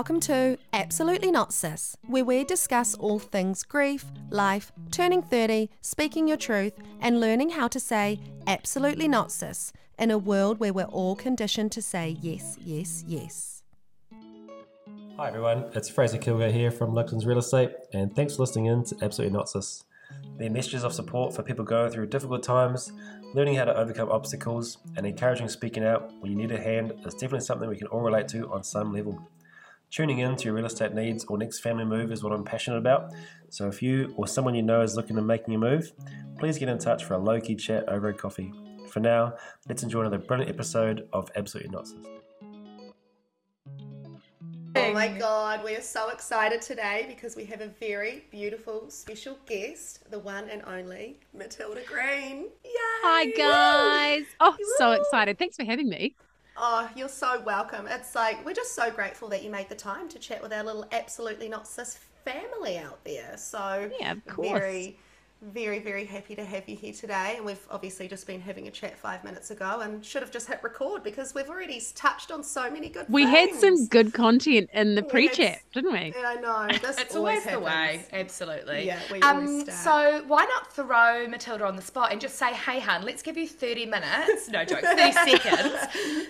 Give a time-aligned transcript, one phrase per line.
[0.00, 6.26] Welcome to Absolutely Not Sis, where we discuss all things grief, life, turning 30, speaking
[6.26, 6.72] your truth,
[7.02, 11.70] and learning how to say absolutely not sis in a world where we're all conditioned
[11.72, 13.62] to say yes, yes, yes.
[15.18, 18.84] Hi everyone, it's Fraser Kilgore here from Luxon's Real Estate, and thanks for listening in
[18.84, 19.84] to Absolutely Not Sis.
[20.38, 22.90] They're messages of support for people going through difficult times,
[23.34, 27.12] learning how to overcome obstacles, and encouraging speaking out when you need a hand is
[27.12, 29.28] definitely something we can all relate to on some level.
[29.90, 32.78] Tuning in to your real estate needs or next family move is what I'm passionate
[32.78, 33.12] about.
[33.48, 35.90] So if you or someone you know is looking to making a move,
[36.38, 38.52] please get in touch for a low key chat over a coffee.
[38.88, 39.34] For now,
[39.68, 41.98] let's enjoy another brilliant episode of Absolutely Not Sis.
[44.76, 49.36] Oh my god, we are so excited today because we have a very beautiful special
[49.44, 52.44] guest, the one and only Matilda Green.
[52.64, 52.70] Yay!
[53.02, 54.26] Hi guys.
[54.38, 55.36] Oh, so excited.
[55.36, 56.14] Thanks for having me.
[56.62, 57.86] Oh, you're so welcome.
[57.88, 60.62] It's like we're just so grateful that you made the time to chat with our
[60.62, 63.34] little absolutely not sis family out there.
[63.38, 64.60] So Yeah, of course.
[64.60, 64.98] very
[65.42, 67.34] very, very happy to have you here today.
[67.36, 70.46] And we've obviously just been having a chat five minutes ago and should have just
[70.46, 73.10] hit record because we've already touched on so many good things.
[73.10, 76.12] We had some good content in the pre-chat, didn't we?
[76.16, 76.78] Yeah, I know.
[76.80, 78.86] This It's always the way, absolutely.
[78.86, 80.20] Yeah, we um, always start.
[80.20, 83.36] so why not throw Matilda on the spot and just say, "Hey, hun, let's give
[83.36, 84.48] you thirty minutes.
[84.48, 85.74] No joke, thirty seconds.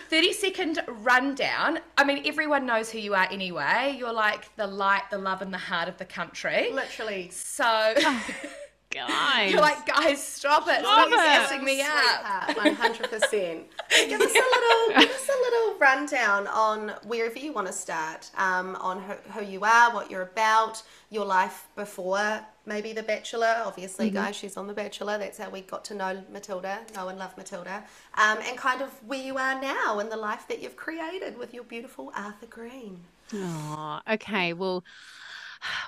[0.09, 1.79] Thirty second rundown.
[1.97, 3.95] I mean, everyone knows who you are anyway.
[3.97, 6.73] You're like the light, the love, and the heart of the country.
[6.73, 7.31] Literally.
[7.31, 7.95] So
[8.93, 9.53] Guys.
[9.53, 10.81] you're like, guys, stop it!
[10.81, 11.15] Stop Stop it.
[11.15, 12.57] gassing me up.
[12.57, 13.63] One hundred percent.
[14.09, 18.31] Give us a little, give us a little rundown on wherever you want to start.
[18.37, 23.63] Um, on who, who you are, what you're about, your life before maybe The Bachelor.
[23.65, 24.17] Obviously, Mm-hmm.
[24.17, 25.19] guys, she's on The Bachelor.
[25.19, 27.85] That's how we got to know Matilda, know and love Matilda.
[28.15, 31.55] Um, and kind of where you are now and the life that you've created with
[31.55, 33.01] your beautiful Arthur Green.
[33.33, 34.53] Oh, okay.
[34.53, 34.83] Well,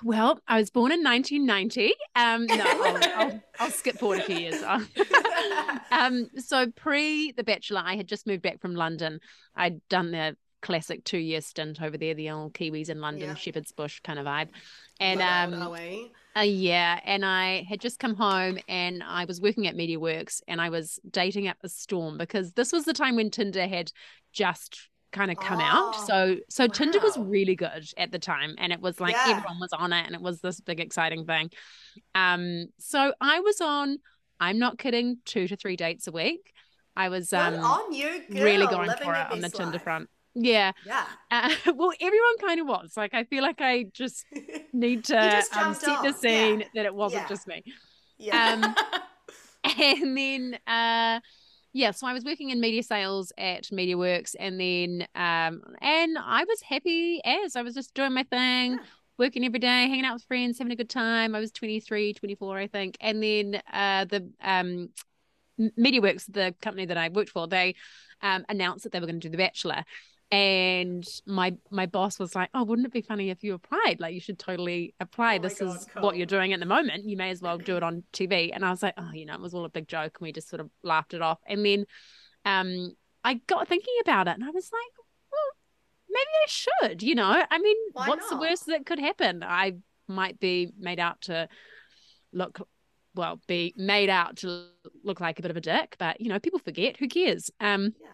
[0.03, 1.93] well, I was born in 1990.
[2.17, 4.63] Um, no, I'll, I'll, I'll skip forward a few years.
[5.91, 9.21] um, so pre The Bachelor, I had just moved back from London.
[9.57, 13.35] I'd done the classic two-year stint over there, the old Kiwis in London, Yeah.
[13.35, 14.49] Shepherd's Bush kind of vibe.
[15.01, 15.77] And um.
[16.35, 20.63] Uh, yeah, and I had just come home and I was working at MediaWorks and
[20.63, 23.93] I was dating up a storm because this was the time when Tinder had
[24.33, 25.95] just kind of come out.
[25.97, 29.25] Oh, So so Tinder was really good at the time and it was like Yeah.
[29.37, 31.51] everyone was on it and it was this big exciting thing.
[32.15, 33.99] Um so I was on
[34.41, 36.53] I'm not kidding 2 to 3 dates a week.
[36.97, 38.43] I was um on you, girl.
[38.45, 40.09] really going for it on the best Tinder front.
[40.35, 40.73] Yeah.
[40.87, 41.05] Yeah.
[41.31, 42.95] Uh, well, everyone kind of was.
[42.97, 44.25] Like I feel like I just
[44.73, 46.67] need to just um, set the scene yeah.
[46.75, 47.29] that it wasn't Yeah.
[47.29, 47.63] just me.
[48.19, 48.53] yeah.
[48.63, 48.75] Um,
[49.79, 51.21] and then uh
[51.73, 56.45] yeah so i was working in media sales at mediaworks and then um and i
[56.45, 58.79] was happy as i was just doing my thing Yeah.
[59.19, 61.35] working every day hanging out with friends having a good time.
[61.35, 62.97] I was 23 24 i think.
[63.01, 64.89] And then uh the um
[65.79, 67.75] mediaworks the company that i worked for they
[68.23, 69.85] um announced that they were going to do the bachelor
[70.33, 73.99] and my my boss was like oh wouldn't it be funny if you applied?
[74.01, 75.37] Like you should totally apply.
[75.37, 76.03] Oh this God, is cool.
[76.03, 77.05] what you're doing at the moment.
[77.05, 79.35] You may as well do it on tv and i was like oh you know
[79.35, 80.17] it was all a big joke.
[80.19, 81.39] And we just sort of laughed it off.
[81.47, 81.85] And then
[82.47, 84.93] um i got thinking about it and i was like
[85.31, 85.51] well
[86.09, 87.45] maybe i should you know?
[87.51, 89.45] I mean Why what's the worst that could happen?
[89.45, 89.75] I
[90.09, 91.49] might be made out to
[92.33, 92.67] look
[93.15, 94.65] well be made out to
[95.05, 96.97] look like a bit of a dick but you know people forget.
[96.97, 97.51] Who cares?
[97.61, 98.09] Um Yeah.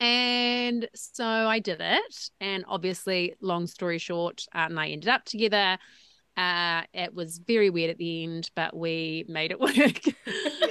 [0.00, 2.30] And so I did it.
[2.40, 5.78] And obviously, long story short, uh, and I ended up together.
[6.36, 10.00] Uh, it was very weird at the end, but we made it work.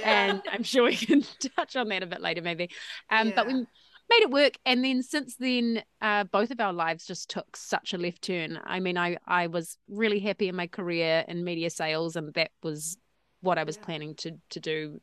[0.04, 1.22] and I'm sure we can
[1.56, 2.70] touch on that a bit later, maybe.
[3.10, 4.54] Um, But we made it work.
[4.66, 8.58] And then since then, uh, both of our lives just took such a left turn.
[8.64, 12.50] I mean, I, I was really happy in my career in media sales, and that
[12.62, 12.96] was
[13.42, 13.84] what I was Yeah.
[13.84, 15.00] planning to, to do,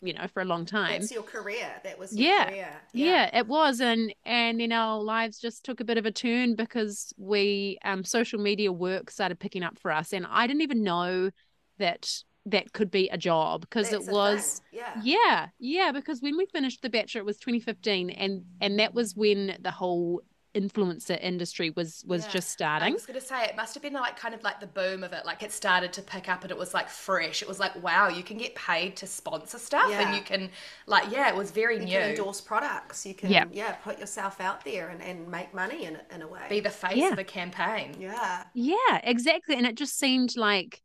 [0.00, 1.68] you know, for a long time That's your career.
[1.82, 2.48] That was your Yeah.
[2.48, 2.80] career.
[2.92, 3.36] yeah.
[3.36, 7.12] it was and and then our lives just took a bit of a turn because
[7.16, 11.30] we um social media work started picking up for us and i didn't even know
[11.78, 14.62] that that could be a job because it was.
[14.72, 15.00] Yeah.
[15.02, 19.14] yeah yeah because when we finished the bachelor it was 2015 and and that was
[19.14, 20.22] when the whole
[20.58, 22.30] influencer industry was was Yeah.
[22.32, 22.90] just starting.
[22.90, 25.04] I was going to say it must have been like kind of like the boom
[25.04, 25.24] of it.
[25.24, 27.42] Like it started to pick up and it was like fresh.
[27.42, 30.06] It was like wow, you can get paid to sponsor stuff Yeah.
[30.06, 30.50] and you can
[30.86, 31.98] like yeah, it was very You new.
[31.98, 33.06] can endorse products.
[33.06, 33.44] You can Yeah.
[33.52, 36.42] yeah, put yourself out there and, and make money in a- in a way.
[36.48, 37.12] Be the face Yeah.
[37.12, 37.94] of a campaign.
[38.00, 38.44] yeah.
[38.54, 39.54] Yeah, exactly.
[39.56, 40.82] And it just seemed like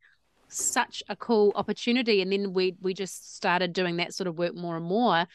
[0.49, 2.21] such a cool opportunity.
[2.21, 5.25] And then we we just started doing that sort of work more and more.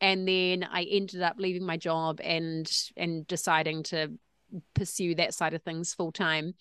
[0.00, 4.12] And then I ended up leaving my job and and deciding to
[4.74, 6.54] pursue that side of things full time.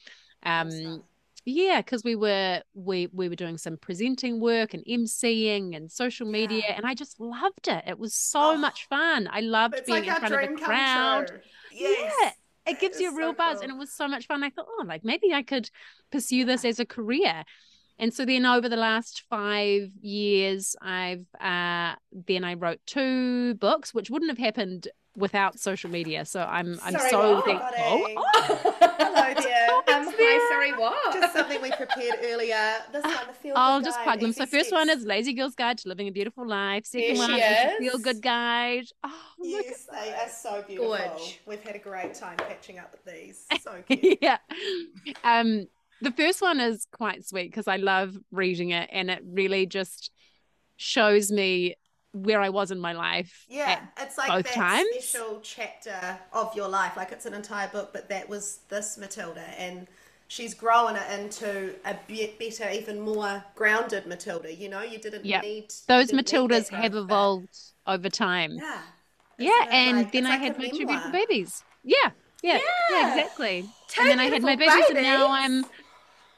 [0.43, 1.03] Um,
[1.43, 6.25] yeah, because we were we we were doing some presenting work and emceeing and social
[6.27, 6.75] media, Yeah.
[6.77, 7.83] and I just loved it.
[7.85, 9.27] It was so Oh, much fun.
[9.31, 11.27] I loved being like in front of a crowd.
[11.27, 11.39] true.
[11.71, 12.31] Yeah,
[12.67, 13.63] it gives you a real so buzz, cool.
[13.63, 14.43] and it was so much fun.
[14.43, 15.69] I thought, oh, like maybe I could
[16.11, 17.43] pursue this as a career.
[17.97, 21.95] And so then over the last five years, I've uh,
[22.27, 24.87] then I wrote two books, which wouldn't have happened
[25.17, 26.25] without social media.
[26.25, 27.45] So I'm I'm Sorry, so what?
[27.45, 27.73] thankful.
[28.17, 29.69] Oh, Hello there.
[29.95, 31.13] Um, hi, sorry, what?
[31.13, 32.73] Just something we prepared earlier.
[32.91, 34.33] This one, the feel I'll Good just Guide, plug them.
[34.33, 36.85] So first one is Lazy Girl's Guide to Living a Beautiful Life.
[36.85, 37.77] Second There one she is is.
[37.79, 38.85] Feel Good Guide.
[39.05, 40.97] Oh, look Yes, they are so beautiful.
[40.97, 41.39] Gorge.
[41.45, 43.45] We've had a great time catching up with these.
[43.61, 44.17] So cute.
[44.21, 44.37] yeah.
[45.23, 45.67] Um,
[46.01, 50.11] the first one is quite sweet because I love reading it and it really just
[50.77, 51.75] shows me
[52.11, 53.45] where I was in my life.
[53.49, 54.87] Yeah, it's like both that times.
[55.03, 56.95] special chapter of your life.
[56.95, 59.87] Like it's an entire book, but that was this Matilda, and
[60.27, 64.53] she's growing it into a bit better, even more grounded Matilda.
[64.53, 65.43] You know, you didn't Yep.
[65.43, 68.53] need Those didn't Matildas that have growth, but- evolved over time.
[68.53, 68.81] Yeah,
[69.37, 71.63] Yeah, and like- then it's I like had my two beautiful babies.
[71.83, 71.97] Yeah,
[72.41, 72.59] yeah, yeah,
[72.91, 73.15] Yeah.
[73.17, 73.69] exactly.
[73.89, 75.27] Two and then I had my beautiful babies, and now.
[75.31, 75.65] I'm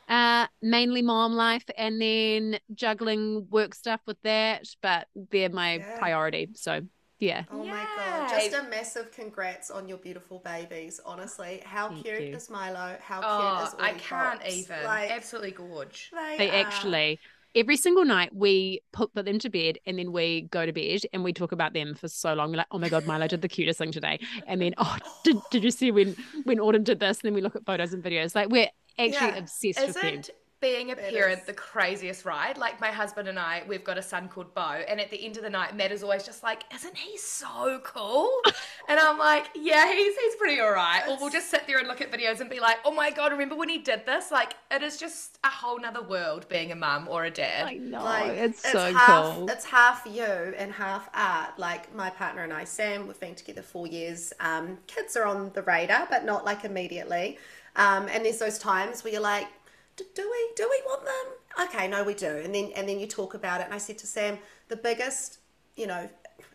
[0.07, 5.95] uh mainly mom life and then juggling work stuff with that, but they're my Yeah.
[5.97, 6.49] priority.
[6.55, 6.81] So
[7.19, 7.45] yeah.
[7.51, 8.29] Oh my god!
[8.29, 10.99] Just a massive congrats on your beautiful babies.
[11.05, 12.35] Honestly, how Thank cute you.
[12.35, 12.97] is Milo?
[13.01, 14.53] How Oh, cute is I can't Fox?
[14.53, 14.83] even.
[14.85, 16.11] Like, Absolutely gorge.
[16.11, 17.19] they, They are- actually
[17.55, 21.01] every single night we put put them to bed and then we go to bed
[21.11, 22.51] and we talk about them for so long.
[22.51, 24.19] We're like, oh my god, Milo did the cutest thing today.
[24.45, 27.17] And then, oh, did, did you see when when Autumn did this?
[27.21, 28.35] And then we look at photos and videos.
[28.35, 29.35] Like we're actually Yeah.
[29.37, 30.05] obsessed with them.
[30.05, 30.29] Isn't
[30.59, 31.45] being a It parent is.
[31.45, 32.57] the craziest ride?
[32.57, 35.37] Like my husband and I, we've got a son called Bo, and at the end
[35.37, 38.31] of the night, Matt is always just like, "Isn't he so cool?"
[38.89, 42.01] and I'm like, "Yeah, he's he's pretty alright." Or we'll just sit there and look
[42.01, 44.81] at videos and be like, "Oh my god, remember when he did this?" Like it
[44.81, 47.67] is just a whole nother world being a mum or a dad.
[47.67, 48.03] I know.
[48.03, 49.49] Like it's, so half, cool.
[49.51, 51.59] It's half you and half art.
[51.59, 54.33] Like my partner and I, Sam, we've been together four years.
[54.39, 57.37] Um, kids are on the radar, but not like immediately.
[57.77, 59.47] Um, and there's those times where you're like,
[59.95, 61.67] "D- do we do we want them?
[61.67, 62.27] Okay, no, we do.
[62.27, 63.65] And then and then you talk about it.
[63.65, 65.39] And I said to Sam, the biggest,
[65.75, 66.09] you know,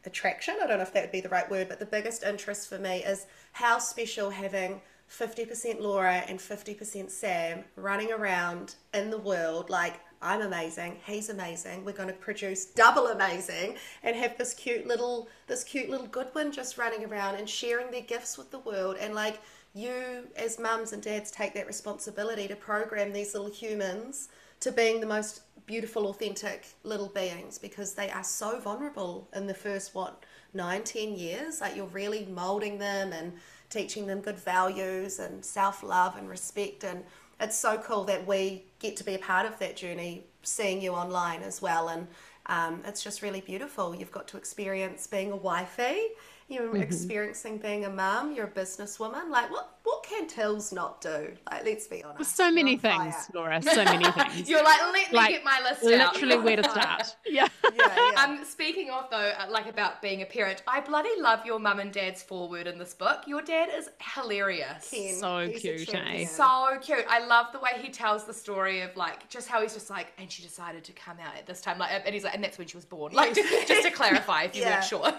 [0.05, 0.57] attraction.
[0.63, 2.79] I don't know if that would be the right word, but the biggest interest for
[2.79, 9.69] me is how special having 50% Laura and 50% Sam running around in the world
[9.69, 11.85] like I'm amazing, he's amazing.
[11.85, 16.53] We're going to produce double amazing and have this cute little this cute little Goodwin
[16.53, 19.41] just running around and sharing their gifts with the world and like
[19.75, 24.29] you as mums and dads take that responsibility to program these little humans
[24.61, 29.55] to being the most beautiful authentic little beings because they are so vulnerable in the
[29.55, 30.25] first what
[30.55, 31.61] nine ten years?
[31.61, 33.33] Like you're really molding them and
[33.71, 37.03] teaching them good values and self-love and respect and
[37.41, 40.93] it's so cool that we get to be a part of that journey seeing you
[40.93, 42.07] online as well and
[42.47, 43.95] um, it's just really beautiful.
[43.95, 46.09] You've got to experience being a wifey
[46.49, 46.83] you're Mm-hmm.
[46.83, 51.65] experiencing being a mum you're a businesswoman like what what can tills not do like
[51.65, 53.27] let's be honest so You're many things, fire.
[53.35, 53.63] Laura.
[53.73, 54.49] So many things.
[54.49, 56.15] You're like, let me Like, get my list out.
[56.15, 56.45] Literally, out.
[56.45, 57.17] where to start?
[57.27, 57.49] Yeah.
[57.75, 58.23] yeah, yeah.
[58.25, 61.81] Um, speaking of though, uh, like about being a parent, I bloody love your mum
[61.81, 63.23] and dad's forward in this book.
[63.27, 64.89] Your dad is hilarious.
[64.91, 66.27] Ken, So he's cute, eh?
[66.27, 67.05] So cute.
[67.09, 70.13] I love the way he tells the story of like just how he's just like,
[70.19, 72.59] and she decided to come out at this time, like, and he's like, and that's
[72.59, 73.13] when she was born.
[73.13, 74.75] Like, just, just to clarify, if you Yeah.
[74.75, 75.13] weren't sure.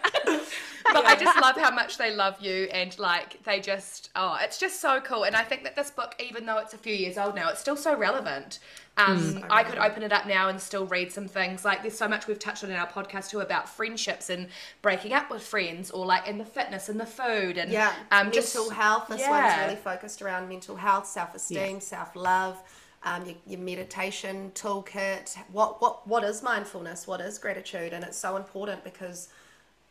[0.91, 4.57] But I just love how much they love you, and like they just, oh, it's
[4.57, 5.23] just so cool.
[5.23, 7.59] And I think that this book, even though it's a few years old now, it's
[7.59, 8.59] still so relevant.
[8.95, 11.65] Um, I could open it up now and still read some things.
[11.65, 14.47] Like there's so much we've touched on in our podcast too about friendships and
[14.83, 18.27] breaking up with friends, or like in the fitness and the food and Yeah, um,
[18.27, 19.07] mental just health.
[19.07, 19.29] This yeah.
[19.29, 22.61] one's really focused around mental health, self-esteem, self-love,
[23.03, 25.37] um, your, your meditation toolkit.
[25.51, 27.07] What what what is mindfulness?
[27.07, 27.93] What is gratitude?
[27.93, 29.29] And it's so important because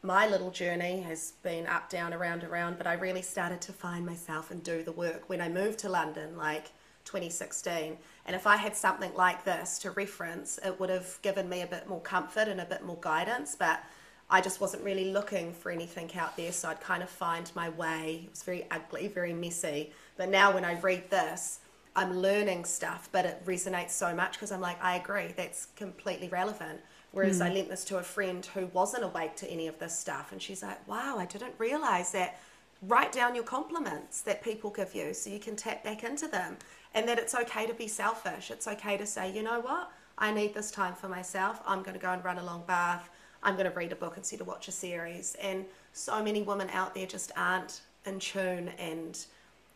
[0.03, 2.79] my little journey has been up, down, around, around.
[2.79, 5.89] But I really started to find myself and do the work when I moved to
[5.89, 6.73] London, like
[7.05, 7.97] 2016.
[8.27, 11.67] And if I had something like this to reference, it would have given me a
[11.67, 13.55] bit more comfort and a bit more guidance.
[13.55, 13.83] But
[14.29, 17.69] I just wasn't really looking for anything out there, so I'd kind of find my
[17.69, 18.23] way.
[18.25, 19.93] It was very ugly, very messy.
[20.17, 21.61] But now when I read this,
[21.95, 26.29] I'm learning stuff, but it resonates so much because I'm like, I agree, that's completely
[26.29, 26.81] relevant.
[27.12, 27.45] Whereas hmm.
[27.45, 30.40] I lent this to a friend who wasn't awake to any of this stuff, and
[30.40, 32.40] she's like, wow, I didn't realize that.
[32.88, 36.57] Write down your compliments that people give you so you can tap back into them,
[36.95, 38.50] and that it's okay to be selfish.
[38.50, 41.61] It's okay to say, you know what, I need this time for myself.
[41.66, 43.09] I'm going to go and run a long bath.
[43.42, 45.37] I'm going to read a book instead of watch a series.
[45.40, 49.19] And so many women out there just aren't in tune and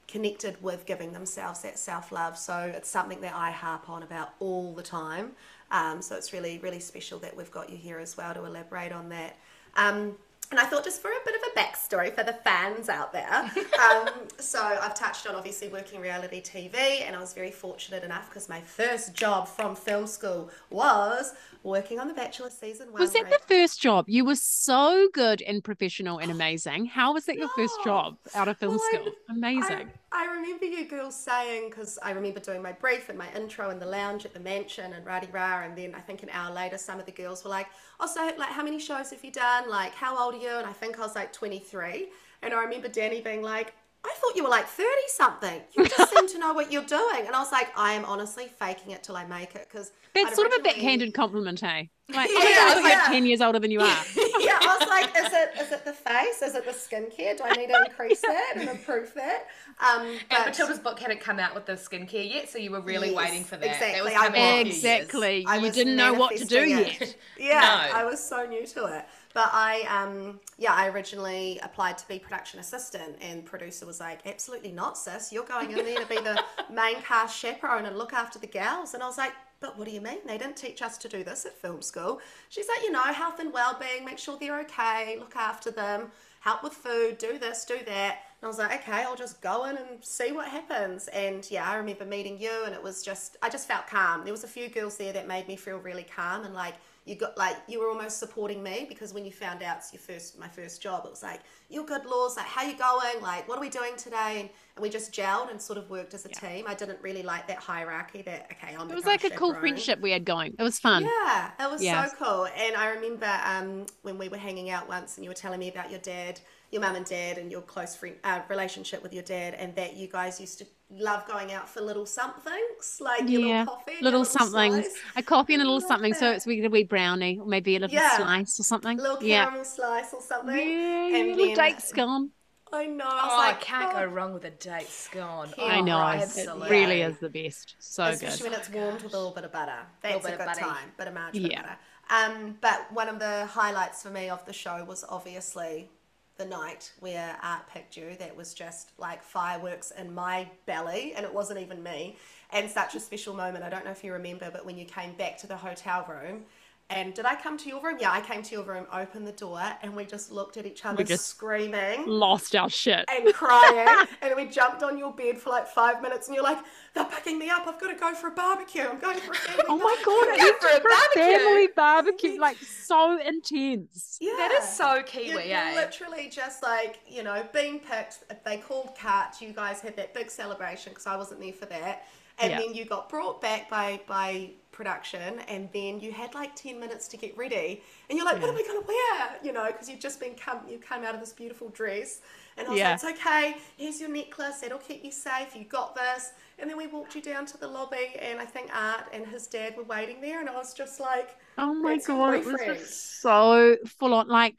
[0.08, 2.38] connected with giving themselves that self love.
[2.38, 5.32] So it's something that I harp on about all the time.
[5.70, 8.92] Um, so it's really, really special that we've got you here as well to elaborate
[8.92, 9.36] on that.
[9.76, 10.16] Um,
[10.50, 13.50] and I thought just for a bit of a backstory for the fans out there.
[13.76, 14.08] Um,
[14.38, 18.48] so I've touched on obviously working reality TV, and I was very fortunate enough because
[18.48, 21.34] my first job from film school was
[21.66, 23.00] working on The Bachelor season one.
[23.00, 23.32] Was that right?
[23.32, 24.04] the first job?
[24.08, 26.86] You were so good and professional and amazing.
[26.86, 29.12] How was that your first job out of film well, school?
[29.28, 29.90] Amazing.
[30.12, 33.70] I, I remember you girls saying because I remember doing my brief and my intro
[33.70, 36.54] in the lounge at the mansion and rah rah, and then I think an hour
[36.54, 37.66] later, some of the girls were like,
[37.98, 39.68] "Oh, so like, how many shows have you done?
[39.68, 42.08] Like, how old are you?" And I think I was like 23,
[42.42, 43.74] and I remember Danny being like.
[44.06, 45.60] I thought you were like 30 something.
[45.76, 47.26] You just seem to know what you're doing.
[47.26, 50.34] And I was like, I am honestly faking it till I make it because That's
[50.34, 51.90] sort of a backhanded compliment, hey?
[52.08, 53.06] Like, Yeah, oh my God, I look like yeah.
[53.12, 53.86] 10 years older than you are.
[54.40, 56.40] yeah, I was like, is it is it the face?
[56.40, 57.36] Is it the skincare?
[57.36, 59.46] Do I need to increase that and improve that?
[59.80, 62.80] Um, And but- Matilda's book hadn't come out with the skincare yet, so you were
[62.80, 63.66] really Yes, waiting for that.
[63.66, 63.92] exactly.
[63.92, 64.76] That was I coming in a few was.
[64.76, 65.44] Exactly.
[65.48, 67.16] I You was didn't know what to do manifesting yet.
[67.38, 67.98] Yeah, No.
[67.98, 69.04] I was so new to it.
[69.36, 74.26] But I, um, yeah, I originally applied to be production assistant, and producer was like,
[74.26, 75.30] "Absolutely not, sis.
[75.30, 78.94] You're going in there to be the main cast chaperone and look after the gals."
[78.94, 80.20] And I was like, "But what do you mean?
[80.26, 83.38] They didn't teach us to do this at film school." She's like, "You know, health
[83.38, 87.76] and well-being, make sure they're okay, look after them, help with food, do this, do
[87.84, 91.46] that." And I was like, "Okay, I'll just go in and see what happens." And
[91.50, 94.24] yeah, I remember meeting you, and it was just, I just felt calm.
[94.24, 96.76] There was a few girls there that made me feel really calm and like
[97.06, 100.00] you got like you were almost supporting me because when you found out it's your
[100.00, 103.48] first my first job it was like you're good laws like how you going like
[103.48, 106.28] what are we doing today and, we just gelled and sort of worked as a
[106.28, 109.54] team i didn't really like that hierarchy that okay i'm It was like a cool
[109.54, 110.54] friendship we had going.
[110.58, 111.04] It was fun.
[111.04, 112.04] yeah it was Yeah.
[112.04, 115.34] so cool and i remember um, when we were hanging out once and you were
[115.34, 119.02] telling me about your dad your mum and dad and your close friend uh, relationship
[119.02, 122.98] with your dad and that you guys used to love going out for little somethings
[123.00, 125.02] like your Yeah, little coffee and your little somethings, slice.
[125.16, 126.14] a coffee and a little Love something.
[126.14, 128.16] So it's we get a wee brownie or maybe a little Yeah.
[128.16, 128.98] slice or something.
[128.98, 132.30] a little yeah, caramel slice or something yeah, and little then date scone.
[132.72, 133.04] I know.
[133.06, 135.48] I was Oh, like, I can't oh, go wrong with a date scone.
[135.54, 137.76] Can't I Oh, know right, it really is the best.
[137.78, 138.50] So Especially good.
[138.50, 139.78] when it's warmed with a little bit of butter.
[140.02, 140.60] That's bit a of good butty.
[140.60, 140.92] time.
[140.98, 141.62] Bit of margarine Yeah.
[141.62, 141.76] butter.
[142.10, 145.90] Um, but one of the highlights for me of the show was obviously
[146.38, 148.16] the night where Art picked you.
[148.18, 152.16] That was just like fireworks in my belly, and it wasn't even me.
[152.52, 153.64] And such a special moment.
[153.64, 156.44] I don't know if you remember, but when you came back to the hotel room.
[156.88, 157.96] And did I come to your room?
[158.00, 160.84] Yeah, I came to your room, opened the door, and we just looked at each
[160.84, 162.04] other just- screaming.
[162.06, 163.04] Lost our shit.
[163.10, 164.06] and crying.
[164.22, 166.58] and we jumped on your bed for like five minutes, and you're like,
[166.94, 167.66] "They're picking me up.
[167.66, 168.82] I've got to go for a barbecue.
[168.82, 170.80] I'm going for a family Oh my barbecue." god, it for was a
[171.16, 171.38] barbecue.
[171.38, 174.18] family barbecue, like so intense.
[174.20, 174.34] Yeah.
[174.36, 175.74] That is so You're, Kiwi, you're eh?
[175.74, 178.22] literally just like you know being picked.
[178.44, 179.34] They called cut.
[179.40, 182.06] You guys had that big celebration because I wasn't there for that,
[182.38, 182.60] and Yeah.
[182.60, 187.08] then you got brought back by by production, and then you had like ten minutes
[187.08, 188.58] to get ready, and you're like, "What Yeah.
[188.58, 191.20] am I gonna wear?" You know, because you've just been come you come out of
[191.20, 192.20] this beautiful dress,
[192.56, 192.94] and I was Yeah.
[192.94, 193.56] like, "It's okay.
[193.76, 194.62] Here's your necklace.
[194.62, 195.56] It'll keep you safe.
[195.56, 198.70] You got this." And then we walked you down to the lobby, and I think
[198.74, 202.34] Art and his dad were waiting there, and I was just like, Oh my god,
[202.34, 204.28] it was just so full on.
[204.28, 204.56] Like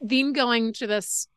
[0.00, 1.28] then going to this,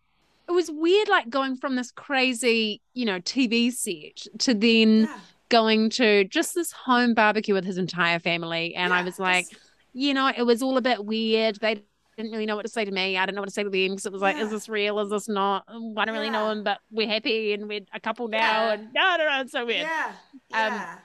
[0.47, 1.09] it was weird.
[1.09, 6.55] Like going from this crazy, you know, TV set to then "Yeah." Going to just
[6.55, 9.47] this home barbecue with his entire family, and I was like,
[9.93, 11.57] you know, it was all a bit weird.
[11.59, 11.83] They
[12.17, 13.17] didn't really know what to say to me.
[13.17, 14.43] I didn't know what to say to them because it was like, Yeah.
[14.43, 14.99] is this real?
[14.99, 15.63] Is this not?
[15.69, 16.51] I don't really know Yeah.
[16.51, 18.67] him, but we're happy and we're a couple now.
[18.67, 18.73] Yeah.
[18.73, 19.81] And no, no, no, it's so weird.
[19.81, 20.07] Yeah,
[20.53, 20.97] Um, yeah.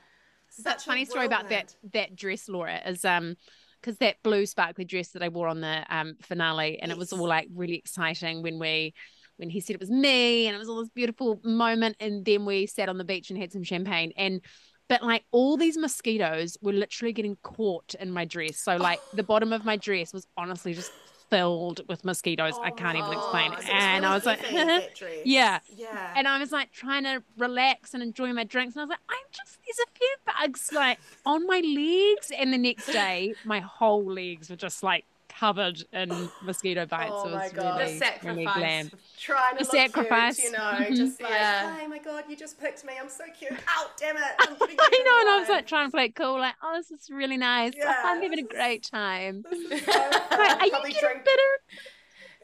[0.51, 3.37] Such a funny story about that that dress, Laura, is um
[3.81, 7.13] because that blue sparkly dress that I wore on the um finale, and it was
[7.13, 8.95] all like really exciting when we
[9.37, 12.45] when he said it was me, and it was all this beautiful moment, and then
[12.45, 14.41] we sat on the beach and had some champagne, and
[14.89, 19.23] but like all these mosquitoes were literally getting caught in my dress, so like the
[19.33, 20.93] bottom of my dress was honestly just
[21.31, 22.53] filled with mosquitoes.
[22.63, 24.41] I can't even explain Oh, so and I was like.
[24.41, 25.21] heavy, that dress.
[25.25, 25.59] Yeah.
[25.75, 26.13] yeah.
[26.17, 28.75] And I was like trying to relax and enjoy my drinks.
[28.77, 32.31] And I was like, I'm just, there's a few bugs like on my legs.
[32.39, 35.07] And the next day, my whole legs were just like
[35.39, 37.11] covered in mosquito bites.
[37.15, 37.79] Oh it my was God.
[37.81, 38.57] really, The really sacrifice.
[38.57, 38.91] glam.
[39.19, 40.37] trying to The look sacrifice.
[40.37, 40.97] cute, you know, Mhm.
[40.97, 41.79] just like, Yeah.
[41.83, 42.95] oh my god, you just picked me.
[43.01, 43.53] I'm so cute.
[43.69, 44.23] Ow, damn it.
[44.41, 45.21] I'm getting I know.
[45.21, 47.73] And I was like trying to play it cool, like, oh, this is really nice.
[47.77, 49.45] Yeah, I'm having a great time.
[49.51, 51.53] This is so Like, are you getting drink- bitter?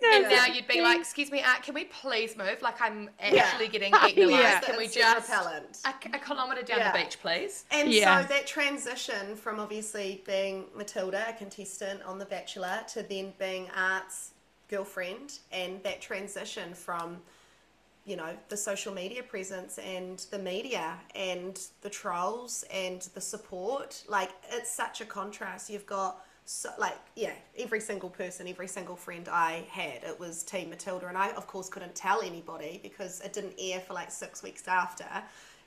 [0.03, 2.63] No, And now you'd be like, excuse me, Art, can we please move?
[2.63, 3.43] Like I'm Yeah.
[3.45, 4.41] actually getting eaten alive.
[4.41, 4.61] Yeah.
[4.61, 5.79] Can we Insect just repellent.
[5.85, 6.93] a, a kilometre down Yeah.
[6.93, 7.65] the beach, please?
[7.71, 8.23] And Yeah.
[8.23, 13.69] so that transition from obviously being Matilda, a contestant on The Bachelor, to then being
[13.77, 14.31] Art's
[14.69, 17.21] girlfriend, and that transition from,
[18.07, 24.03] you know the social media presence and the media and the trolls and the support
[24.09, 28.97] like it's such a contrast you've got so like yeah every single person every single
[28.97, 33.21] friend i had it was team matilda and i of course couldn't tell anybody because
[33.21, 35.07] it didn't air for like six weeks after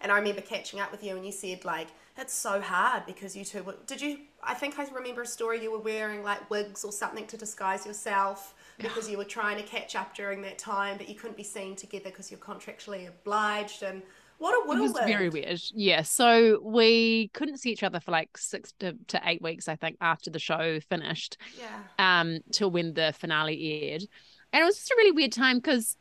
[0.01, 1.87] and i remember catching up with you and you said like
[2.17, 5.61] it's so hard because you two were, did you i think i remember a story
[5.61, 9.63] you were wearing like wigs or something to disguise yourself because you were trying to
[9.63, 13.83] catch up during that time, but you couldn't be seen together because you're contractually obliged.
[13.83, 14.01] And
[14.43, 14.79] what a whirlwind!
[14.81, 15.61] It was very weird.
[15.73, 19.77] Yeah, so we couldn't see each other for like six to, to eight weeks, I
[19.77, 21.37] think, after the show finished.
[21.57, 21.79] Yeah.
[21.97, 23.57] Um, till when the finale
[23.91, 24.03] aired,
[24.51, 25.95] and it was just a really weird time because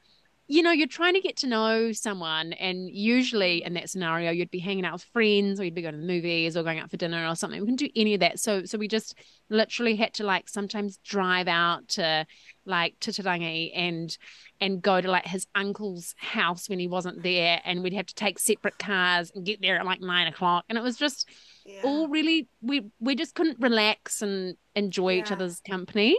[0.48, 4.50] you know, you're trying to get to know someone, and usually in that scenario, you'd
[4.50, 6.90] be hanging out with friends, or you'd be going to the movies, or going out
[6.90, 7.60] for dinner, or something.
[7.60, 9.16] We couldn't do any of that, so so we just
[9.48, 12.26] literally had to like sometimes drive out to
[12.66, 14.16] like Titirangi and
[14.62, 18.14] and go to like his uncle's house when he wasn't there, and we'd have to
[18.14, 21.28] take separate cars and get there at like nine o'clock, and it was just
[21.66, 21.82] Yeah.
[21.84, 26.16] all really we we just couldn't relax and enjoy each other's company.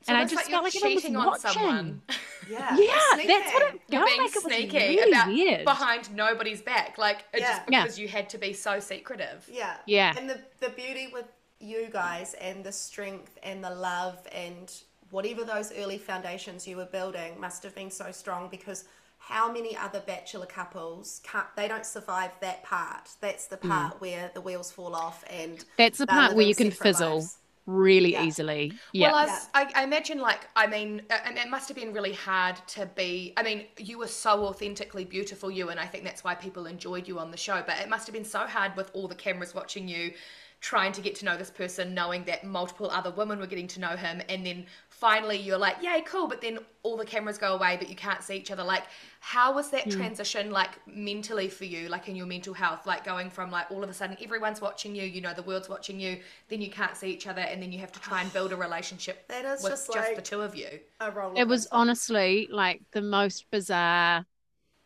[0.00, 1.50] It's and I just like felt like you're everyone was cheating on watching.
[1.50, 2.02] someone.
[2.48, 2.76] Yeah.
[2.78, 3.76] Yeah, that's what Sneaky.
[3.76, 4.30] it You're felt being like.
[4.30, 5.64] It was sneaky really about weird.
[5.64, 7.48] behind nobody's back, like it Yeah.
[7.58, 7.82] just Yeah.
[7.82, 9.46] because you had to be so secretive.
[9.52, 9.76] Yeah.
[9.86, 10.14] Yeah.
[10.16, 11.26] And the, the beauty with
[11.58, 14.72] you guys and the strength and the love and
[15.10, 18.84] whatever those early foundations you were building must have been so strong because
[19.18, 24.30] how many other bachelor couples can't they don't survive that part that's the part where
[24.34, 25.64] the wheels fall off and Mm.
[25.76, 27.38] That's the part where you can fizzle lives.
[27.66, 28.24] really Yeah.
[28.24, 28.80] easily.
[28.92, 29.12] Yeah.
[29.12, 31.92] Well, I, was, I, I imagine, like, I mean, uh, and it must have been
[31.92, 33.32] really hard to be.
[33.36, 37.06] I mean, you were so authentically beautiful, you, and I think that's why people enjoyed
[37.06, 37.62] you on the show.
[37.66, 40.12] But it must have been so hard with all the cameras watching you,
[40.60, 43.80] trying to get to know this person, knowing that multiple other women were getting to
[43.80, 44.66] know him, and then
[45.00, 48.22] finally you're like, yay, cool, but then all the cameras go away, but you can't
[48.22, 48.62] see each other.
[48.62, 48.84] Like,
[49.20, 52.86] how was that transition, like, mentally for you, like, in your mental health?
[52.86, 55.68] Like, going from, like, all of a sudden everyone's watching you, you know, the world's
[55.68, 58.32] watching you, then you can't see each other, and then you have to try and
[58.32, 60.80] build a relationship That is with just just, like- the two of you.
[61.00, 64.26] a it was honestly like the most bizarre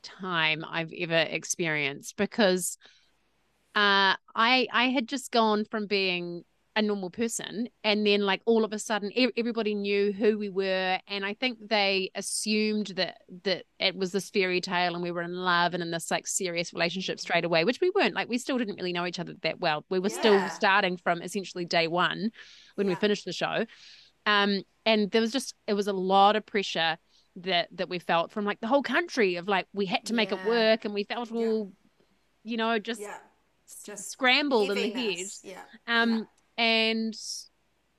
[0.03, 2.79] time I've ever experienced because
[3.75, 6.45] uh I I had just gone from being
[6.77, 10.49] a normal person and then like all of a sudden ev- everybody knew who we
[10.49, 15.13] were and I think they assumed that that it was this fairy tale and we
[15.13, 18.15] were in love and in this like serious relationship straight away which we weren't.
[18.17, 19.85] Like we still didn't really know each other that well.
[19.89, 22.31] We were still starting from essentially day 1
[22.75, 23.67] when we finished the show.
[24.27, 26.99] Um and there was just it was a lot of pressure
[27.37, 30.33] that that we felt from like the whole country of like we had to make
[30.33, 31.37] it work and we felt Yeah.
[31.39, 31.73] all
[32.43, 33.19] you know just yeah.
[33.87, 35.27] Just scrambled in the head.
[35.43, 35.63] yeah.
[35.87, 37.15] Um and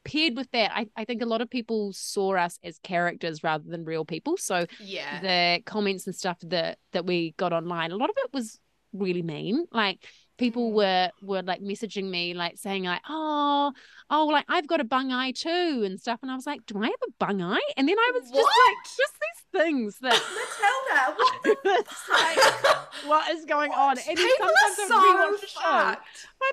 [0.04, 3.64] paired with that I, I think a lot of people saw us as characters rather
[3.68, 5.20] than real people so Yeah.
[5.22, 8.60] the comments and stuff that that we got online a lot of it was
[8.94, 10.06] really mean like
[10.38, 13.72] people were were like messaging me like saying like oh
[14.10, 16.78] oh like i've got a bung eye too and stuff and i was like do
[16.82, 17.60] i have a bung eye?
[17.78, 22.76] And then i was just like just these things that matilda what the
[23.08, 23.98] what is going on?
[23.98, 25.60] And then People sometimes are I so rewatch the show.
[25.62, 25.96] I'd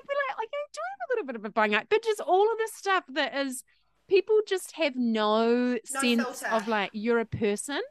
[0.07, 2.21] be like, like I do have a little bit of a bung eye, but just
[2.21, 3.63] all of this stuff that is
[4.07, 6.47] people just have no, sense filter.
[6.47, 7.81] of like you're a person.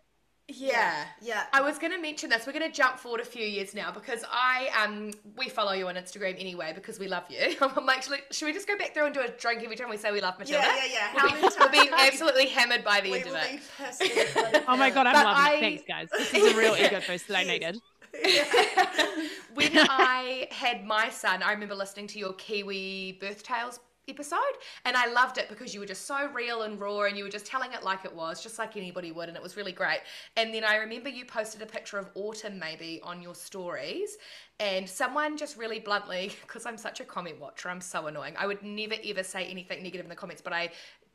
[0.54, 1.04] Yeah.
[1.20, 2.46] yeah I was going to mention this.
[2.46, 5.88] We're going to jump forward a few years now because I um we follow you
[5.88, 7.56] on Instagram anyway because we love you.
[7.60, 9.96] I'm like, should we just go back through and do a drink every time we
[9.96, 10.66] say we love Matilda?
[10.66, 13.10] yeah yeah yeah how We'll many be, we'll be do we- absolutely hammered by the
[13.10, 13.50] we end of will it.
[13.52, 15.60] be pissed at bloody Oh my god, I'm But loving I- it.
[15.60, 16.08] Thanks, guys.
[16.10, 17.78] This is a real ego boost that I needed.
[19.54, 24.38] when I had my son, I remember listening to your Kiwi Birth Tales episode
[24.84, 27.30] and I loved it because you were just so real and raw and you were
[27.30, 30.00] just telling it like it was, just like anybody would, and it was really great.
[30.36, 34.18] And then I remember you posted a picture of autumn maybe on your stories
[34.60, 38.34] and someone just really bluntly, because I'm such a comment watcher, I'm so annoying.
[38.38, 40.70] I would never ever say anything negative in the comments, but I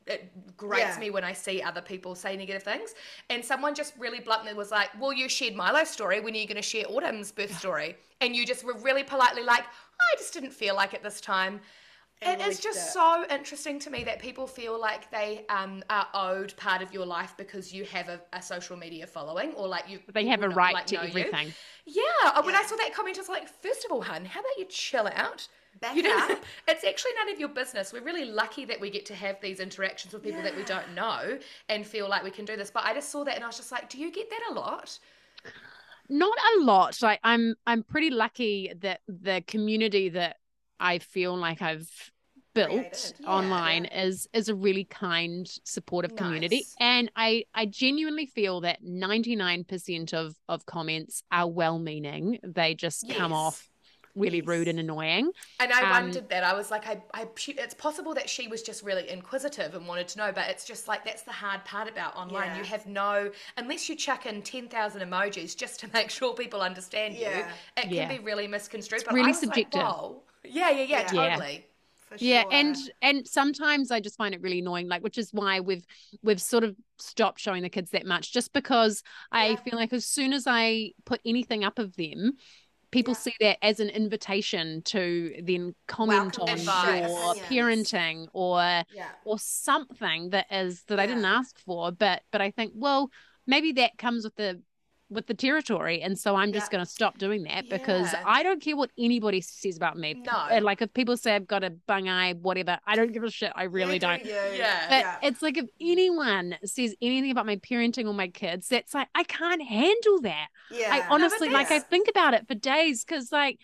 [0.06, 1.00] it grates Yeah.
[1.00, 2.94] me when I see other people say negative things.
[3.28, 6.20] And someone just really bluntly was like, Well, you shared Milo's story.
[6.20, 7.94] When are you going to share Autumn's birth story?
[8.22, 11.60] And you just were really politely like, I just didn't feel like it this time.
[12.20, 12.92] And it is just it.
[12.92, 17.06] so interesting to me that people feel like they um, are owed part of your
[17.06, 20.00] life because you have a, a social media following or like you.
[20.12, 21.08] They have a people right like, to know you.
[21.08, 21.54] everything.
[21.86, 22.02] Yeah.
[22.24, 24.58] uh, When I saw that comment, I was like, first of all, hun, how about
[24.58, 25.46] you chill out?
[25.80, 26.38] Back you don't, up.
[26.68, 27.92] it's actually none of your business.
[27.92, 30.92] We're really lucky that we get to have these interactions with people that we don't
[30.94, 32.70] know and feel like we can do this.
[32.70, 34.54] But I just saw that and I was just like, do you get that a
[34.54, 34.98] lot?
[36.08, 37.00] Not a lot.
[37.02, 40.37] Like I'm I'm pretty lucky that the community that
[40.80, 41.88] I feel like I've
[42.54, 43.12] built.
[43.20, 44.02] Yeah, online yeah.
[44.04, 46.74] is is a really kind supportive community Nice.
[46.80, 53.08] and i i genuinely feel that 99% of of comments are well meaning they just
[53.10, 53.68] come off
[54.16, 56.42] really rude and annoying And I Um, wondered that.
[56.42, 59.86] I was like, I, I she, it's possible that she was just really inquisitive and
[59.86, 62.46] wanted to know, but it's just like that's the hard part about online.
[62.48, 62.58] Yeah.
[62.58, 66.60] You have no, unless you chuck in ten thousand emojis just to make sure people
[66.62, 67.52] understand you, Yeah.
[67.76, 69.02] it can be really misconstrued.
[69.02, 69.80] It's but really I was subjective.
[69.80, 70.22] Like, Whoa.
[70.50, 71.12] Yeah, yeah, yeah, Yeah.
[71.12, 71.30] Yeah.
[71.36, 71.64] totally.
[72.08, 72.52] For yeah sure.
[72.54, 75.84] and and sometimes i just find it really annoying like which is why we've
[76.22, 80.06] we've sort of stopped showing the kids that much just because i feel like as
[80.06, 82.32] soon as i put anything up of them
[82.92, 83.18] people Yeah.
[83.18, 87.10] see that as an invitation to then comment Welcome on advice.
[87.10, 87.90] your Opinions.
[87.92, 88.58] parenting or
[88.94, 89.08] yeah.
[89.26, 93.10] or something that is that i didn't ask for but but i think well
[93.46, 94.62] maybe that comes with the
[95.10, 96.76] with the territory and so i'm just Yeah.
[96.76, 98.22] going to stop doing that because Yeah.
[98.26, 100.32] i don't care what anybody says about me No.
[100.32, 103.30] Uh, like if people say i've got a bung eye whatever i don't give a
[103.30, 104.30] shit i really You do don't you.
[104.32, 104.86] Yeah.
[104.88, 105.16] but yeah.
[105.22, 109.22] it's like if anyone says anything about my parenting or my kids that's like i
[109.24, 110.88] can't handle that yeah.
[110.92, 113.58] i honestly like i think about it for days because like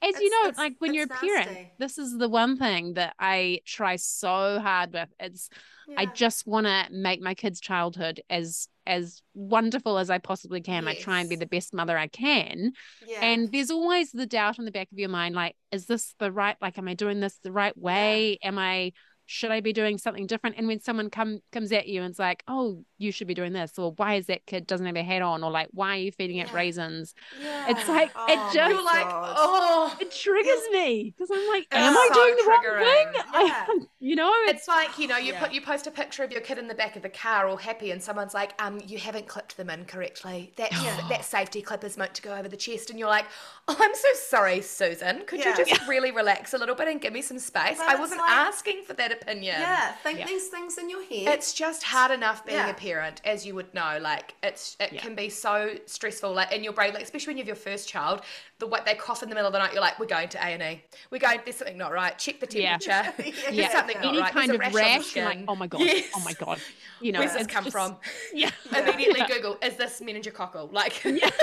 [0.00, 1.72] as you know like when you're a parent nasty.
[1.78, 5.50] this is the one thing that i try so hard with it's
[5.96, 10.88] I just want to make my kids' childhood as as wonderful as I possibly can.
[10.88, 12.72] I try and be the best mother I can.
[13.06, 13.20] yeah.
[13.22, 16.32] And there's always the doubt in the back of your mind, like, is this the
[16.32, 16.56] right?
[16.60, 18.38] Like, am I doing this the right way?
[18.42, 18.92] Am I?
[19.26, 20.56] Should I be doing something different?
[20.56, 23.52] And when someone come comes at you and it's like, oh, you should be doing
[23.52, 26.00] this, or why is that kid doesn't have a hat on, or like, why are
[26.00, 26.54] you feeding it Yeah.
[26.56, 27.14] raisins?
[27.40, 27.66] yeah.
[27.70, 29.96] it's like- it Oh my just- You're like, oh.
[30.00, 33.12] It triggers me because I'm like, am I so doing the right triggering.
[33.12, 33.22] thing?
[33.32, 36.30] I, you know, it's, It's like you know, you put you post a picture of
[36.32, 38.98] your kid in the back of the car, all happy, and someone's like, "Um, you
[38.98, 40.52] haven't clipped them in correctly.
[40.56, 40.70] That
[41.08, 43.26] that safety clip is meant to go over the chest," and you're like,
[43.68, 45.24] "Oh, I'm so sorry, Susan.
[45.26, 47.78] Could you just really relax a little bit and give me some space?
[47.78, 49.92] But I wasn't like- asking for that opinion." Yeah.
[50.02, 51.28] Think these things in your head.
[51.34, 52.78] It's just hard enough being a parent,
[53.24, 53.98] as you would know.
[54.00, 55.00] Like it's it Yeah.
[55.00, 57.88] can be so stressful, like in your brain, like especially when you have your first
[57.88, 58.22] child.
[58.58, 60.38] The way they cough in the middle of the night, you're like, "We're going to
[60.38, 60.82] A and E.
[61.10, 61.40] We're going.
[61.44, 62.18] There's something not right.
[62.18, 62.88] Check the temperature.
[62.88, 63.12] Yeah.
[63.18, 64.32] There's yeah, something not any right.
[64.32, 66.10] kind of rash, rash, you're like, oh my god, oh Yes.
[66.16, 66.58] oh my god,
[67.00, 67.96] you know, Where's this it's come just- from?
[68.34, 68.50] Yeah.
[68.76, 70.72] Immediately Google, is this meningococcal?
[70.72, 71.34] Like, you just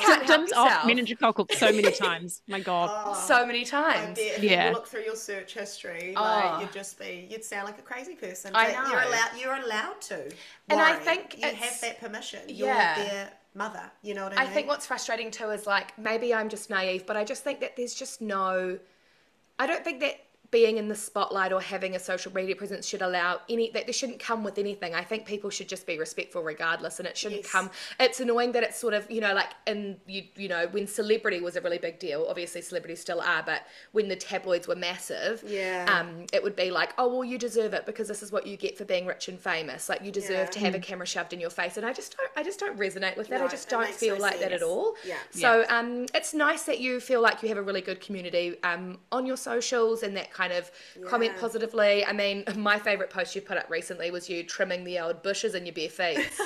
[0.00, 2.42] can't help Symptoms of meningococcal so many times.
[2.46, 2.90] My God.
[2.92, 4.18] Oh, so many I times.
[4.18, 4.68] bet Yeah.
[4.68, 6.20] you look through your search history, Oh.
[6.22, 8.54] like you'd just be, you'd sound like a crazy person.
[8.54, 9.30] I but You're allowed.
[9.40, 10.30] You're allowed to.
[10.68, 12.40] And I think you have that permission.
[12.48, 12.94] You're Yeah.
[12.96, 13.90] their mother.
[14.02, 14.54] You know what I I mean?
[14.54, 17.76] think what's frustrating too is like maybe I'm just naive, but I just think that
[17.76, 18.78] there's just no.
[19.58, 20.16] I don't think that
[20.50, 23.96] being in the spotlight or having a social media presence should allow any that this
[23.96, 24.94] shouldn't come with anything.
[24.94, 27.50] I think people should just be respectful regardless, and it shouldn't Yes.
[27.50, 27.70] come.
[27.98, 31.40] It's annoying that it's sort of you know like in you you know when celebrity
[31.40, 32.26] was a really big deal.
[32.28, 35.86] Obviously, celebrities still are, but when the tabloids were massive, Yeah.
[35.88, 38.56] um, it would be like, oh well, you deserve it because this is what you
[38.56, 39.88] get for being rich and famous.
[39.88, 40.50] Like you deserve Yeah.
[40.50, 42.30] to have a camera shoved in your face, and I just don't.
[42.36, 43.40] I just don't resonate with that.
[43.40, 44.94] No, I just don't feel no like that at all.
[45.04, 45.16] Yeah.
[45.30, 48.98] So um, it's nice that you feel like you have a really good community um,
[49.10, 50.70] on your socials and that kind of
[51.06, 52.04] comment positively.
[52.04, 55.54] I mean, my favorite post you put up recently was you trimming the old bushes
[55.54, 56.18] in your bare feet.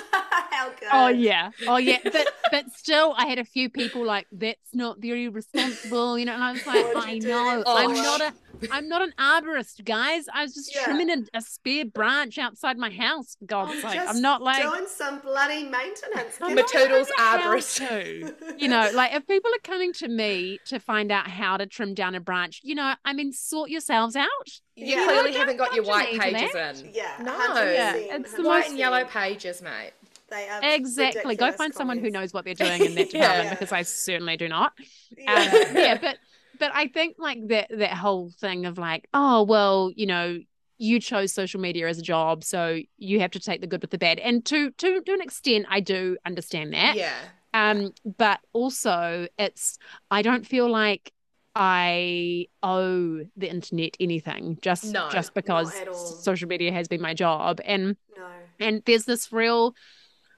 [0.93, 4.99] Oh yeah, oh yeah, but but still, I had a few people like that's not
[5.01, 6.33] very responsible, you know.
[6.35, 8.33] And I was like, I know, oh, I'm sh- not a,
[8.73, 10.25] I'm not an arborist, guys.
[10.35, 10.85] I was just Yeah.
[10.85, 13.37] trimming a, a spare branch outside my house.
[13.39, 16.39] For God's I'm sake, I'm not like doing some bloody maintenance.
[16.41, 17.15] I'm Get not Matoodle's with it.
[17.19, 17.77] how arborist.
[17.77, 18.35] to.
[18.59, 21.95] You know, like if people are coming to me to find out how to trim
[21.95, 24.29] down a branch, you know, I mean, sort yourselves out.
[24.77, 26.81] You clearly haven't got your white pages that.
[26.81, 26.91] in.
[26.95, 27.33] Yeah, No.
[27.63, 29.93] Yeah, it's the White most- and yellow pages, mate.
[30.31, 31.23] They are Exactly.
[31.23, 33.21] Go ridiculous find someone who knows what they're doing in that Yeah.
[33.29, 34.73] department because I certainly do not.
[34.79, 34.85] Um,
[35.17, 35.73] Yeah.
[35.73, 36.19] yeah, but
[36.59, 40.39] but I think like that that whole thing of like, oh well, you know,
[40.77, 43.91] you chose social media as a job, so you have to take the good with
[43.91, 44.19] the bad.
[44.19, 46.97] And to to to an extent, I do understand that.
[46.97, 47.15] Yeah.
[47.55, 49.79] Um, but also it's
[50.11, 51.13] I don't feel like
[51.59, 57.61] I owe the internet anything just No, just because social media has been my job.
[57.65, 58.25] And No.
[58.61, 59.75] and there's this real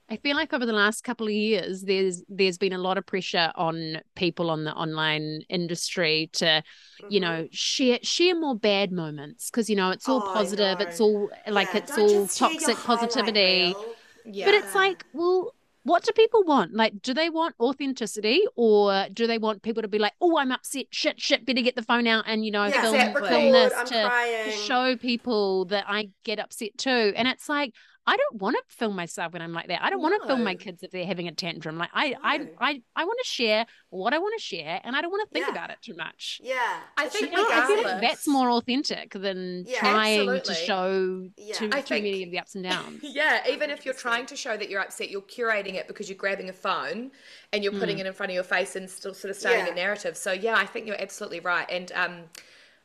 [0.09, 3.05] I feel like over the last couple of years there's there's been a lot of
[3.05, 6.63] pressure on people on the online industry to
[7.07, 7.21] you Mhm.
[7.21, 11.31] know share share more bad moments because you know it's all Oh, positive it's all
[11.47, 13.77] like Yeah, it's all just share your toxic positivity.
[14.25, 14.45] Yeah.
[14.45, 15.53] but it's like well
[15.83, 19.87] what do people want like do they want authenticity or do they want people to
[19.87, 22.65] be like oh i'm upset shit shit better get the phone out and you know
[22.65, 22.81] Yeah,
[23.13, 24.51] film, film this I'm to, crying.
[24.51, 27.13] show people that I get upset too.
[27.15, 27.73] And it's like,
[28.07, 29.83] I don't want to film myself when I'm like that.
[29.83, 31.77] I don't want to film my kids if they're having a tantrum.
[31.77, 32.47] Like I, I, No.
[32.59, 35.33] I, I want to share what I want to share, and I don't want to
[35.33, 35.51] think Yeah.
[35.51, 36.41] about it too much.
[36.43, 36.55] Yeah.
[36.97, 39.79] I It think should You know, be I feel like that's more authentic than Yeah,
[39.79, 41.53] trying to show Yeah.
[41.55, 43.01] too, I too many of the ups and downs.
[43.03, 46.17] Yeah, even if you're trying to show that you're upset, you're curating it because you're
[46.17, 47.11] grabbing a phone
[47.53, 49.73] and you're putting it in front of your face and still sort of starting Yeah.
[49.73, 50.17] a narrative.
[50.17, 51.69] So yeah, I think you're absolutely right.
[51.69, 52.23] And um,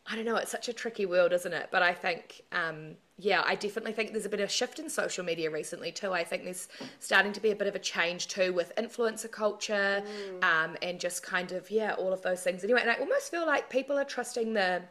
[0.09, 1.69] I don't know, it's such a tricky world, isn't it?
[1.71, 5.25] But I think um, yeah, I definitely think there's a bit of shift in social
[5.25, 6.12] media recently too.
[6.12, 6.69] I think there's
[7.01, 10.03] starting to be a bit of a change too with influencer culture
[10.42, 12.62] um, and just kind of yeah, all of those things.
[12.62, 14.83] Anyway, and I almost feel like people are trusting the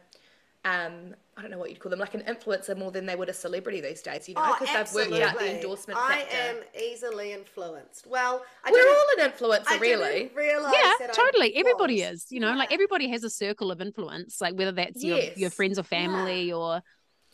[0.66, 3.28] um, I don't know what you'd call them, like an influencer more than they would
[3.28, 6.36] a celebrity these days, you know, Oh, because they've worked out the endorsement I factor.
[6.36, 8.06] am easily influenced.
[8.06, 10.18] Well, I We're all an influencer, I really.
[10.20, 11.54] didn't realize yeah, that I totally.
[11.56, 12.22] Everybody was.
[12.24, 15.50] is, you know, like everybody has a circle of influence, like whether that's your your
[15.50, 16.80] friends or family or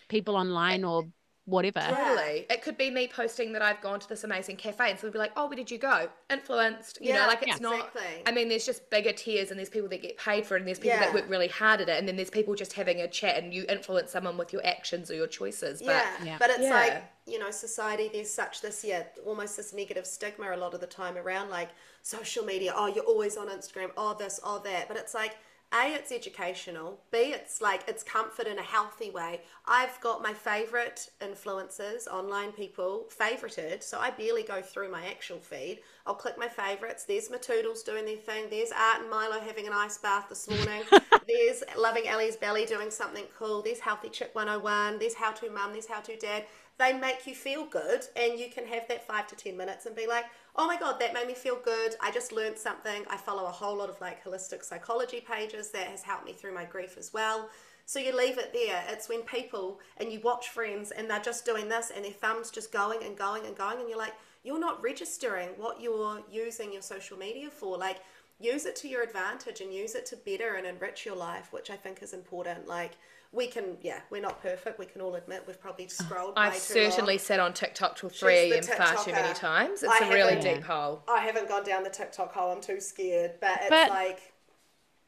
[0.09, 1.05] people online or
[1.45, 1.81] whatever.
[1.81, 2.47] Totally.
[2.49, 5.13] It could be me posting that I've gone to this amazing cafe and so we'd
[5.13, 6.09] be like, oh, where did you go?
[6.31, 6.99] Influenced.
[7.01, 7.69] You Yeah, know, like it's Yeah.
[7.69, 7.75] not.
[7.89, 8.23] exactly.
[8.27, 10.69] I mean, there's just bigger tiers and there's people that get paid for it and
[10.69, 13.09] there's people that work really hard at it and then there's people just having a
[13.09, 15.81] chat and you influence someone with your actions or your choices.
[15.81, 16.25] But yeah.
[16.25, 16.37] Yeah.
[16.39, 16.71] but it's Yeah.
[16.71, 18.11] like you know, society.
[18.13, 21.69] There's such this, yeah, almost this negative stigma a lot of the time around like
[22.03, 22.73] social media.
[22.75, 23.91] Oh, you're always on Instagram.
[23.97, 24.89] Oh, this, oh, that.
[24.89, 25.37] But it's like,
[25.73, 27.01] a, it's educational.
[27.11, 29.41] B, it's like it's comfort in a healthy way.
[29.67, 33.83] I've got my favorite influencers, online people, favorited.
[33.83, 35.81] So I barely go through my actual feed.
[36.07, 37.05] I'll click my favorites.
[37.05, 38.47] There's my Toodles doing their thing.
[38.51, 40.83] There's Art and Milo having an ice bath this morning.
[41.29, 43.63] There's Loving Ellie's Belly doing something cool.
[43.63, 44.99] There's Healthy Chick 101.
[44.99, 45.73] There's How to Mum.
[45.73, 46.45] There's How to Dad.
[46.79, 49.95] They make you feel good, and you can have that five to ten minutes and
[49.95, 50.25] be like,
[50.57, 51.95] oh my God, that made me feel good.
[52.01, 53.05] I just learned something.
[53.09, 56.55] I follow a whole lot of like holistic psychology pages that has helped me through
[56.55, 57.49] my grief as well.
[57.87, 58.85] So you leave it there.
[58.89, 62.51] It's when people and you watch friends and they're just doing this and their thumbs
[62.51, 66.73] just going and going and going, and you're like, you're not registering what you're using
[66.73, 67.77] your social media for.
[67.79, 67.99] Like,
[68.41, 71.71] use it to your advantage and use it to better and enrich your life, which
[71.71, 72.67] I think is important.
[72.67, 72.93] Like,
[73.33, 74.79] we can, yeah, we're not perfect.
[74.79, 76.35] We can all admit we've probably ah, scrolled.
[76.37, 77.19] I've certainly long.
[77.19, 78.63] sat on TikTok till three a.m.
[78.63, 79.83] far too many times.
[79.83, 81.03] It's I a really deep hole.
[81.09, 82.53] I haven't gone down the TikTok hole.
[82.53, 83.33] I'm too scared.
[83.41, 84.33] But it's But- like,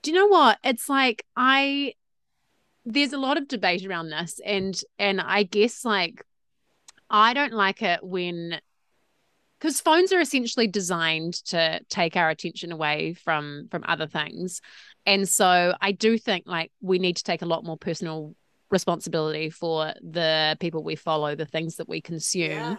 [0.05, 1.95] do you know what it's like i
[2.85, 6.23] there's a lot of debate around this and and i guess like
[7.09, 8.61] i don't like it when
[9.59, 14.61] because phones are essentially designed to take our attention away from from other things
[15.07, 18.35] and so i do think like we need to take a lot more personal
[18.71, 22.75] responsibility for the people we follow the things that we consume yeah,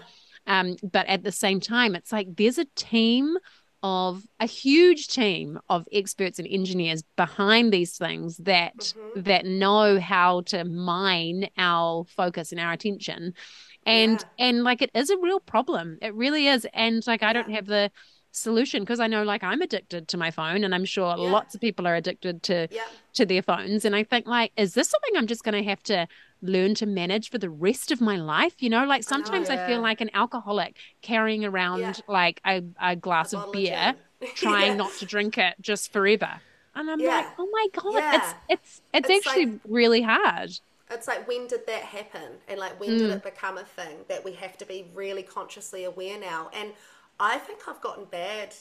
[0.47, 3.35] um, but at the same time, it's like there's a team
[3.81, 9.23] of a huge team of experts and engineers behind these things that Mhm.
[9.23, 13.33] that know how to mine our focus and our attention.
[13.85, 15.97] And and like it is a real problem.
[16.01, 16.67] It really is.
[16.73, 17.91] And like I don't have the
[18.35, 21.31] solution because I know like I'm addicted to my phone and I'm sure Yeah.
[21.31, 22.81] lots of people are addicted to yeah,
[23.13, 25.81] to their phones and i think like is this something i'm just going to have
[25.83, 26.05] to
[26.41, 29.77] learn to manage for the rest of my life you know like sometimes i, feel
[29.77, 29.89] yeah.
[29.89, 34.29] like an alcoholic carrying around like a, a glass A of beer gin.
[34.35, 36.41] trying not to drink it just forever
[36.75, 40.51] and i'm like oh my god it's it's it's, It's actually like- really hard
[40.91, 42.29] It's like when did that happen?
[42.49, 42.99] And like when Mm.
[42.99, 46.41] did it become a thing that we have to be really consciously aware now?
[46.53, 46.73] And
[47.19, 48.53] I think I've gotten bad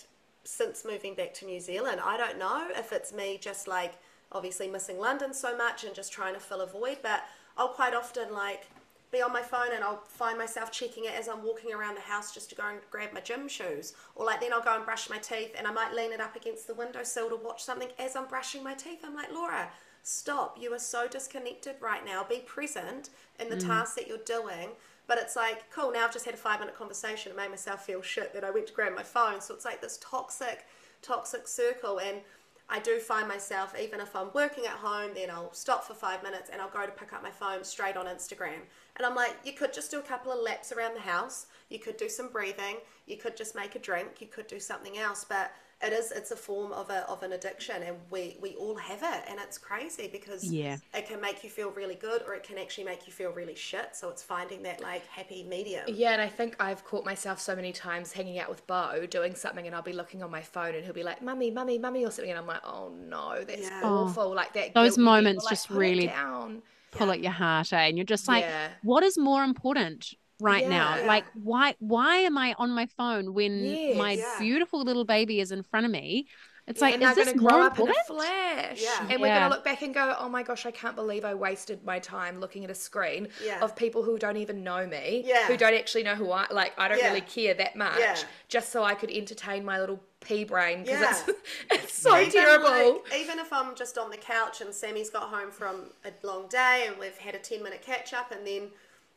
[0.45, 2.01] since moving back to New Zealand.
[2.05, 3.95] I don't know if it's me just like
[4.31, 7.25] obviously missing London so much and just trying to fill a void, but
[7.57, 8.67] I'll quite often like
[9.15, 12.01] be on my phone and I'll find myself checking it as I'm walking around the
[12.01, 13.95] house just to go and grab my gym shoes.
[14.17, 16.37] Or like then I'll go and brush my teeth and I might lean it up
[16.37, 19.01] against the windowsill to watch something as I'm brushing my teeth.
[19.05, 19.71] I'm like, Laura,
[20.03, 20.59] stop.
[20.61, 22.27] You are so disconnected right now.
[22.29, 23.67] Be present in the mm.
[23.67, 24.71] task that you're doing.
[25.07, 27.31] But it's like, cool, now I've just had a five minute conversation.
[27.31, 29.41] It made myself feel shit that I went to grab my phone.
[29.41, 30.65] So it's like this toxic,
[31.03, 31.99] toxic circle.
[31.99, 32.21] And
[32.69, 36.23] I do find myself, even if I'm working at home, then I'll stop for five
[36.23, 38.63] minutes and I'll go to pick up my phone straight on Instagram.
[38.97, 41.47] And I'm like, you could just do a couple of laps around the house.
[41.69, 42.77] You could do some breathing.
[43.07, 44.21] You could just make a drink.
[44.21, 45.27] You could do something else.
[45.29, 45.53] But
[45.87, 49.03] it is, it's a form of, a, of an addiction and we, we all have
[49.03, 49.23] it.
[49.29, 50.77] And it's crazy because Yeah.
[50.95, 53.55] it can make you feel really good or it can actually make you feel really
[53.55, 53.95] shit.
[53.95, 55.85] So it's finding that like happy medium.
[55.89, 59.35] Yeah, and I think I've caught myself so many times hanging out with Bo doing
[59.35, 62.05] something, and I'll be looking on my phone, and he'll be like, "Mummy, mummy, mummy,"
[62.05, 63.81] or something, and I'm like, "Oh no, that's Yeah.
[63.85, 64.75] Awful!" Like that.
[64.75, 66.63] those moments like, just "Put really- down.
[66.93, 67.87] pull at your heart eh?
[67.89, 68.69] and you're just like Yeah.
[68.85, 73.65] what is more important right now like why why am i on my phone when
[73.65, 73.97] Yes.
[73.97, 74.39] my Yeah.
[74.39, 76.27] beautiful little baby is in front of me
[76.67, 78.81] It's like, and is this going to grow more up in a flash.
[78.81, 79.07] Yeah.
[79.11, 81.35] And we're going to look back and go, oh my gosh, I can't believe I
[81.35, 83.61] wasted my time looking at a screen Yeah.
[83.61, 85.47] of people who don't even know me, Yeah.
[85.47, 86.73] who don't actually know who I like.
[86.79, 87.09] I don't Yeah.
[87.09, 88.17] really care that much, Yeah.
[88.49, 91.11] just so I could entertain my little pea brain because Yeah.
[91.11, 91.39] it's,
[91.71, 93.03] it's so even, terrible.
[93.11, 96.49] like, even if I'm just on the couch and Sammy's got home from a long
[96.49, 98.71] day and we've had a 10 minute catch up and then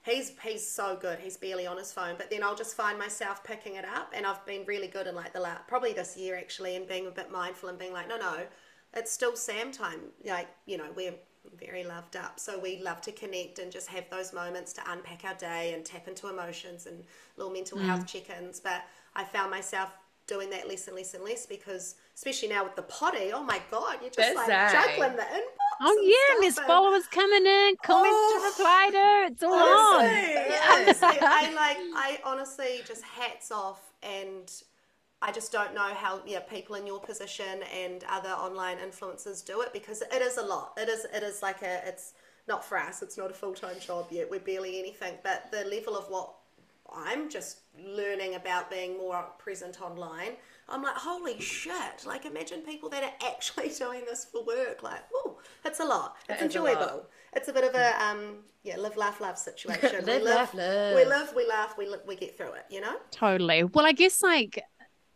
[0.07, 1.19] he's he's so good.
[1.19, 2.15] He's barely on his phone.
[2.17, 4.13] But then I'll just find myself picking it up.
[4.15, 7.07] And I've been really good in like the last probably this year actually and being
[7.07, 8.39] a bit mindful and being like no no
[8.93, 9.99] it's still Sam time.
[10.25, 11.15] Like you know we're
[11.59, 12.39] very loved up.
[12.39, 15.85] So we love to connect and just have those moments to unpack our day and
[15.85, 17.03] tap into emotions and
[17.37, 18.07] little mental health mm.
[18.07, 18.59] check-ins.
[18.59, 18.83] But
[19.15, 19.91] I found myself
[20.27, 23.61] doing that less and less and less because especially now with the potty oh my
[23.71, 28.39] god you're just like juggling the inbox Oh yeah, there's followers coming in, comments Oh,
[28.39, 29.31] to reply to.
[29.31, 30.81] It's all honestly, on.
[30.81, 34.51] honestly, I like I honestly just hats off and
[35.21, 39.61] I just don't know how yeah people in your position and other online influencers do
[39.61, 40.73] it because it is a lot.
[40.77, 42.13] It is it is like a it's
[42.47, 43.01] not for us.
[43.01, 44.29] It's not a full time job yet.
[44.29, 46.33] We're barely anything, but the level of what
[46.93, 50.33] I'm just learning about being more present online.
[50.69, 52.05] I'm like, holy shit!
[52.05, 54.83] Like, imagine people that are actually doing this for work.
[54.83, 56.15] Like, oh, it's a lot.
[56.29, 56.81] It's It is a enjoyable.
[56.81, 57.09] lot.
[57.37, 60.05] It's a bit of a um, yeah, live, laugh, love situation.
[60.05, 61.07] Live, we laugh, we love.
[61.07, 62.65] live, we laugh, we we get through it.
[62.69, 62.95] You know?
[63.11, 63.63] Totally.
[63.63, 64.61] Well, I guess like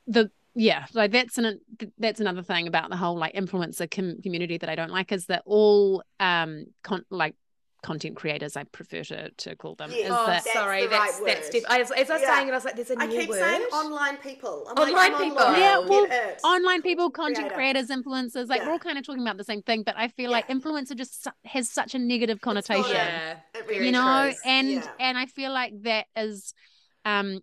[0.07, 1.59] the yeah, like that's an
[1.97, 5.25] that's another thing about the whole like influencer com- community that I don't like is
[5.25, 7.35] that all um con- like
[7.83, 10.05] content creators I prefer to to call them Yes.
[10.05, 11.51] is Oh, that That's sorry, the that's right that's word.
[11.51, 12.35] diff- as, as I was Yeah.
[12.35, 13.39] saying it, I was like, there's a I new keep word.
[13.39, 14.65] saying online people.
[14.69, 15.37] I'm Online like, I'm people.
[15.43, 15.59] Online.
[15.59, 16.07] Yeah, well,
[16.43, 17.55] online people, content Creator.
[17.55, 20.29] creators, influencers, like we're all kind of talking about the same thing, but I feel
[20.29, 22.91] like influencer just su- has such a negative connotation.
[22.91, 24.39] Yeah, It very really you know is.
[24.45, 24.91] and Yeah.
[24.99, 26.53] and i feel like that is
[27.05, 27.39] um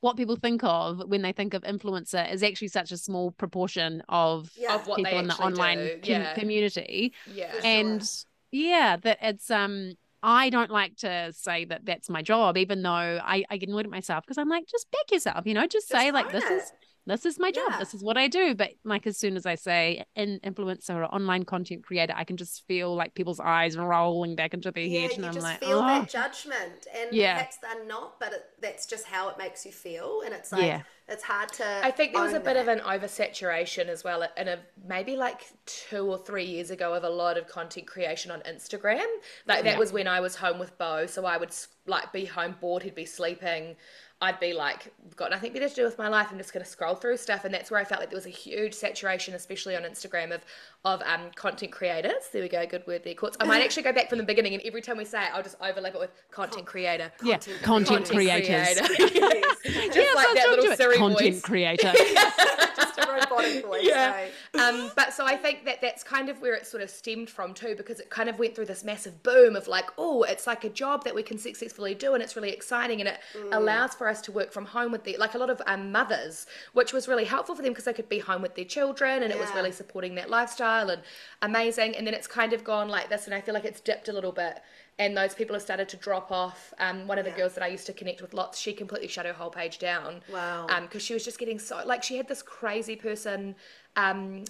[0.00, 4.02] what people think of when they think of influencer is actually such a small proportion
[4.08, 4.74] of Yeah.
[4.74, 6.34] Of what they people in the online com- yeah.
[6.34, 7.52] community yeah.
[7.62, 8.24] and sure.
[8.52, 12.90] Yeah that it's um I don't like to say that that's my job, even though
[12.90, 15.88] I, I get annoyed at myself because I'm like, just back yourself, you know, just,
[15.88, 16.72] Just say like this is
[17.06, 17.78] this is my job, Yeah.
[17.78, 18.54] this is what I do.
[18.54, 22.36] But like as soon as I say an influencer or online content creator, I can
[22.36, 25.44] just feel like people's eyes rolling back into their yeah, head, you and I'm just
[25.44, 27.34] like, feel oh, that judgment, and Yeah.
[27.34, 30.62] perhaps they're not, but it, that's just how it makes you feel, and it's like
[30.62, 30.82] Yeah.
[31.08, 31.80] it's hard to.
[31.84, 32.78] I think there was a own bit of that.
[32.78, 37.10] an oversaturation as well, and a maybe like two or three years ago of a
[37.10, 39.04] lot of content creation on Instagram.
[39.46, 39.78] Like that Yeah.
[39.78, 41.54] was when I was home with Bo, so I would
[41.86, 43.76] like be home bored, he'd be sleeping.
[44.22, 46.28] I'd be like, got nothing better to do with my life.
[46.30, 48.24] I'm just going to scroll through stuff, and that's where I felt like there was
[48.24, 50.42] a huge saturation, especially on Instagram, of
[50.84, 52.28] of um, content creators.
[52.32, 53.36] There we go, good word there, Courts.
[53.40, 55.42] I might actually go back from the beginning, and every time we say it, I'll
[55.42, 57.10] just overlap it with content creator.
[57.22, 58.80] yeah, content, Content creators.
[58.80, 58.94] creator.
[59.14, 59.56] Yes.
[59.64, 60.76] just Yes, like that little.
[60.76, 61.42] Siri content voice.
[61.42, 61.92] creator.
[62.96, 63.80] just a robotic voice.
[63.84, 64.26] Yeah.
[64.54, 64.60] eh?
[64.60, 67.54] um, but so I think that that's kind of where it sort of stemmed from
[67.54, 70.64] too, because it kind of went through this massive boom of like, oh, it's like
[70.64, 73.18] a job that we can successfully do, and it's really exciting, and it
[73.52, 76.46] allows for us to work from home with the like a lot of um, mothers,
[76.72, 79.32] which was really helpful for them because they could be home with their children, and
[79.32, 81.02] it was really supporting that lifestyle and
[81.42, 81.96] amazing.
[81.96, 84.12] And then it's kind of gone like this, and I feel like it's dipped a
[84.12, 84.60] little bit.
[84.98, 86.72] And those people have started to drop off.
[86.78, 87.38] Um, one of the Yeah.
[87.38, 90.22] girls that I used to connect with lots, she completely shut her whole page down.
[90.28, 90.66] Wow.
[90.68, 93.56] Um, because she was just getting so like she had this crazy person
[93.96, 94.44] um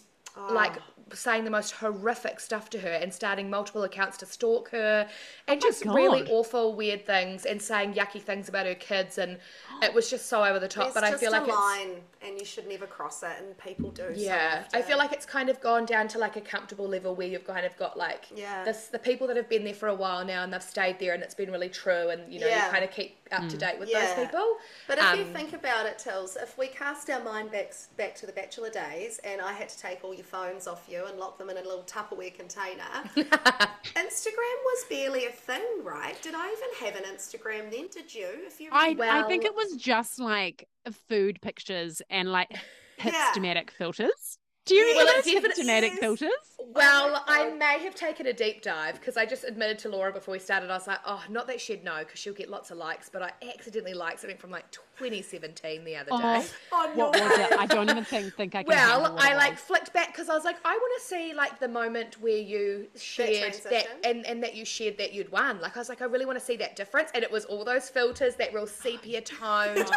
[0.49, 1.15] like Oh.
[1.15, 5.07] saying the most horrific stuff to her and starting multiple accounts to stalk her
[5.47, 9.39] and my just really awful weird things and saying yucky things about her kids and
[9.83, 11.97] it was just so over the top There's but I feel a like it's line,
[12.25, 14.05] and you should never cross it, and people do.
[14.15, 17.15] so yeah, I feel like it's kind of gone down to like a comfortable level
[17.15, 18.65] where you've kind of got like Yeah.
[18.65, 21.15] this the people that have been there for a while now and they've stayed there
[21.15, 22.67] and it's been really true and you know Yeah.
[22.67, 24.15] you kind of keep up to date with Yeah.
[24.15, 24.57] those people.
[24.87, 28.15] But if you Um, think about it, Tills, if we cast our mind back back
[28.17, 31.19] to the bachelor days, and I had to take all your phones off you and
[31.19, 32.85] lock them in a little Tupperware container,
[33.17, 36.21] Instagram was barely a thing, right?
[36.23, 37.89] Did I even have an Instagram then?
[37.89, 38.29] Did you?
[38.47, 39.05] If you, I, remember?
[39.05, 40.69] I think it was just like
[41.09, 42.51] food pictures and like
[43.05, 43.33] Yeah.
[43.71, 44.39] filters.
[44.67, 45.99] Do you remember well, it those definitely hipstamatic is.
[45.99, 46.52] filters?
[46.75, 50.13] Well, my I may have taken a deep dive because I just admitted to Laura
[50.13, 50.71] before we started.
[50.71, 53.23] I was like, oh, not that she'd know because she'll get lots of likes, but
[53.23, 56.47] I accidentally liked something from like 2017 the other Oh, day.
[56.73, 57.53] On what your was it?
[57.59, 58.69] I don't even think think I can.
[58.69, 61.69] Well, I like flicked back because I was like, I want to see like the
[61.69, 63.91] moment where you shared that, transition.
[64.05, 65.61] and, and that you shared that you'd won.
[65.61, 67.65] Like I was like, I really want to see that difference, and it was all
[67.65, 69.91] those filters, that real sepia toned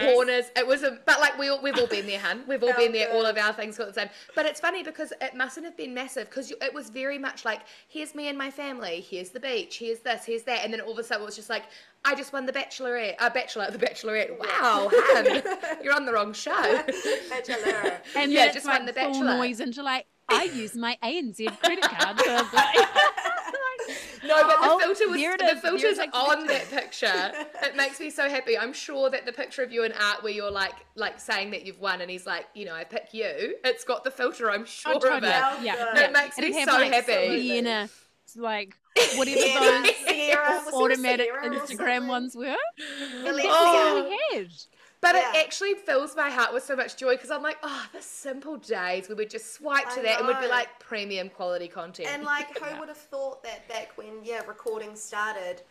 [0.00, 0.46] corners.
[0.56, 2.42] It was a, but like we all, we've all been there, hun.
[2.46, 3.12] We've all Oh, been there.
[3.12, 4.08] All of our things got the same.
[4.34, 7.60] But it's funny because it mustn't have been massive because it was very much like,
[7.88, 10.92] here's me and my family, here's the beach, here's this, here's that, and then all
[10.92, 11.64] of a sudden it was just like,
[12.04, 14.38] I just won the Bachelorette, uh, Bachelor, the Bachelorette.
[14.38, 15.42] Wow, hun,
[15.82, 16.52] you're on the wrong show.
[17.28, 18.00] Bachelor.
[18.16, 19.38] And Yeah, then just like won the full Bachelor.
[19.38, 22.18] noise into like, I use my ANZ credit card.
[22.20, 22.88] So it's like,
[24.26, 26.14] No, but the Oh, filter was there the filter's it is.
[26.14, 27.32] on that picture.
[27.62, 28.56] It makes me so happy.
[28.58, 31.64] I'm sure that the picture of you and Art where you're like like saying that
[31.66, 33.56] you've won and he's like, you know, I pick you.
[33.64, 35.26] It's got the filter, I'm oh, sure Oh, of it.
[35.32, 36.00] Oh, yeah, yeah.
[36.00, 37.40] It makes me It'd have, so like, happy.
[37.40, 37.88] Sienna,
[38.36, 38.74] like
[39.16, 42.54] whatever Sierra, those Sierra, was there a automatic Instagram ones were.
[43.22, 43.48] Valencia.
[43.50, 44.16] Oh.
[44.32, 44.48] We had.
[45.00, 45.30] But Yeah.
[45.32, 48.56] it actually fills my heart with so much joy because I'm like, oh, the simple
[48.56, 52.08] days we would just swipe to I that and we'd be like premium quality content.
[52.08, 55.62] And like, who would have thought that back when yeah recording started,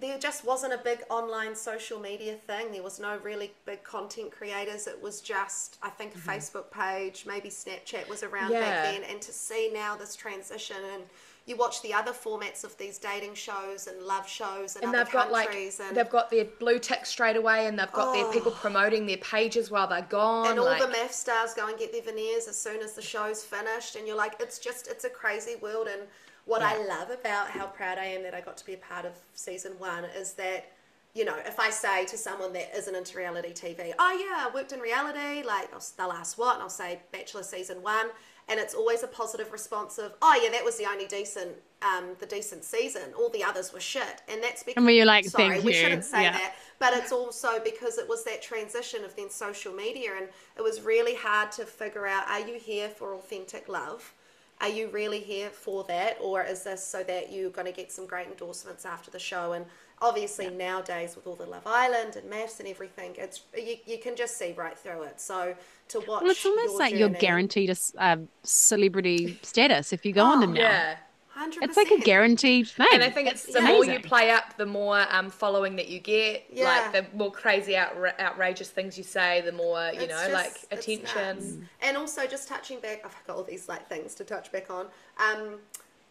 [0.00, 2.70] there just wasn't a big online social media thing.
[2.70, 4.86] There was no really big content creators.
[4.86, 6.30] It was just I think a mm-hmm.
[6.30, 8.60] Facebook page, maybe Snapchat was around Yeah.
[8.60, 9.02] back then.
[9.04, 11.02] And to see now this transition and
[11.48, 15.12] you watch the other formats of these dating shows and love shows and other they've
[15.12, 18.26] got like countries and they've got their blue tick straight away and they've got their
[18.26, 18.32] oh.
[18.32, 18.60] people Oh.
[18.60, 20.48] promoting their pages while they're gone.
[20.48, 23.02] and all like, the MAFS stars go and get their veneers as soon as the
[23.02, 26.02] show's finished and you're like it's just it's a crazy world and
[26.44, 29.04] what i love about how proud i am that i got to be a part
[29.04, 30.72] of season one is that
[31.14, 34.50] you know if i say to someone that isn't into reality tv oh yeah i
[34.54, 38.06] worked in reality like they'll ask what and i'll say bachelor season one
[38.48, 42.16] and it's always a positive response of oh yeah that was the only decent um,
[42.18, 43.14] the decent season.
[43.16, 44.22] All the others were shit.
[44.28, 46.32] And that's because And were you like, sorry "Thank we you." shouldn't say Yeah.
[46.32, 46.54] that.
[46.80, 50.80] But it's also because it was that transition of then social media and it was
[50.82, 54.12] really hard to figure out are you here for authentic love?
[54.60, 56.18] Are you really here for that?
[56.20, 59.52] Or is this so that you're going to get some great endorsements after the show?
[59.52, 59.64] And
[60.00, 64.14] obviously nowadays with all the love island and MAFS and everything it's you, you can
[64.16, 65.54] just see right through it so
[65.88, 70.12] to watch Well, it's almost your like you're guaranteed a um, celebrity status if you
[70.12, 70.60] go on them now.
[70.60, 70.96] yeah.
[71.38, 71.58] 100%.
[71.62, 72.88] It's like a guaranteed thing.
[72.92, 73.68] And I think it's the Yeah.
[73.68, 76.44] more you play up, the more um, following that you get.
[76.52, 76.64] Yeah.
[76.64, 80.32] Like the more crazy, outra- outrageous things you say, the more you It's know, just-
[80.32, 81.36] like it's attention.
[81.60, 81.68] nuts.
[81.80, 84.88] And also just touching back, I've got all these like things to touch back on.
[85.18, 85.60] Um,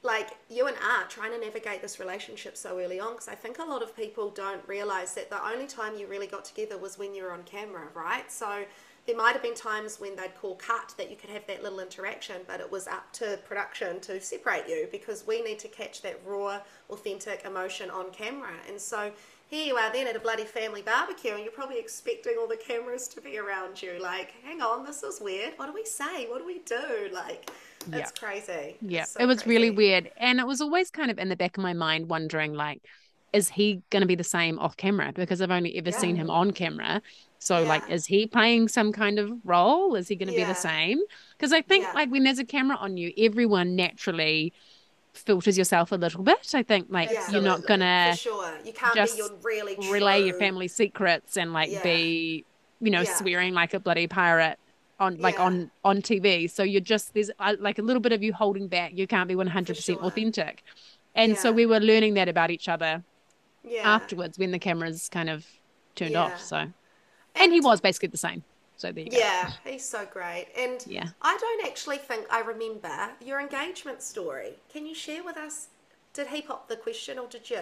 [0.04, 3.60] like you and Art trying to navigate this relationship so early on because I think
[3.60, 6.98] a lot of people don't realize that the only time you really got together was
[6.98, 8.32] when you were on camera, right?
[8.32, 8.64] So
[9.08, 11.80] there might have been times when they'd call cut that you could have that little
[11.80, 16.02] interaction, but it was up to production to separate you because we need to catch
[16.02, 18.52] that raw, authentic emotion on camera.
[18.68, 19.12] And so
[19.50, 22.58] here you are then at a bloody family barbecue and you're probably expecting all the
[22.58, 23.98] cameras to be around you.
[23.98, 25.54] Like, hang on, this is weird.
[25.56, 26.28] What do we say?
[26.28, 27.10] What do we do?
[27.14, 27.50] Like,
[27.92, 28.78] it's crazy.
[28.82, 30.12] Yeah, so it was really weird.
[30.18, 32.82] And it was always kind of in the back of my mind wondering, like,
[33.34, 35.12] is he going to be the same off camera?
[35.14, 37.02] Because I've only ever seen him on camera.
[37.40, 39.96] So, like, is he playing some kind of role?
[39.96, 41.00] Is he going to be the same?
[41.38, 41.92] Because I think, Yeah.
[41.94, 44.54] like, when there's a camera on you, everyone naturally
[45.14, 46.54] filters yourself a little bit.
[46.56, 47.30] I think, like, Yeah.
[47.32, 48.54] you're not going For to sure.
[48.66, 51.84] You can't just be your really relay your family secrets and, like, Yeah.
[51.84, 52.46] be,
[52.80, 53.16] you know, Yeah.
[53.16, 54.58] swearing like a bloody pirate.
[55.00, 55.44] On like Yeah.
[55.44, 58.68] on on TV, so you're just there's uh, like a little bit of you holding
[58.68, 58.94] back.
[58.96, 60.08] You can't be one hundred percent sure.
[60.08, 60.64] authentic,
[61.14, 63.04] and so we were learning that about each other
[63.64, 63.84] Yeah.
[63.96, 65.46] afterwards when the cameras kind of
[65.94, 66.24] turned Yeah.
[66.24, 66.42] off.
[66.42, 66.66] So,
[67.36, 68.44] and, he was basically the same.
[68.78, 69.18] So there you go.
[69.18, 70.48] Yeah, he's so great.
[70.58, 71.10] And Yeah.
[71.22, 74.54] I don't actually think I remember your engagement story.
[74.74, 75.68] Can you share with us?
[76.14, 77.62] Did he pop the question or did you?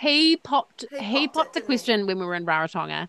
[0.00, 1.66] He popped He he popped popped, it, the didn't he?
[1.66, 3.08] question when we were in Rarotonga,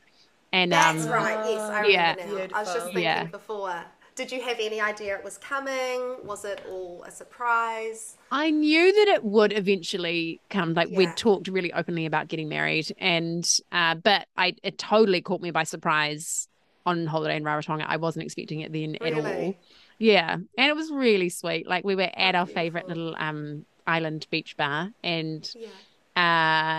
[0.54, 1.40] and That's um, right.
[1.46, 2.58] Yes, I remember now.
[2.58, 3.24] I was just thinking Yeah.
[3.26, 3.84] before.
[4.16, 6.18] Did you have any idea it was coming?
[6.26, 8.18] Was it all a surprise?
[8.30, 10.74] I knew that it would eventually come.
[10.74, 10.98] Like Yeah.
[10.98, 15.52] we'd talked really openly about getting married, and uh, but I it totally caught me
[15.52, 16.48] by surprise
[16.86, 17.86] on holiday in Rarotonga.
[17.88, 19.56] I wasn't expecting it then at all.
[19.98, 21.68] Yeah, and it was really sweet.
[21.68, 25.70] Like we were at our favorite little um island beach bar, and Yeah.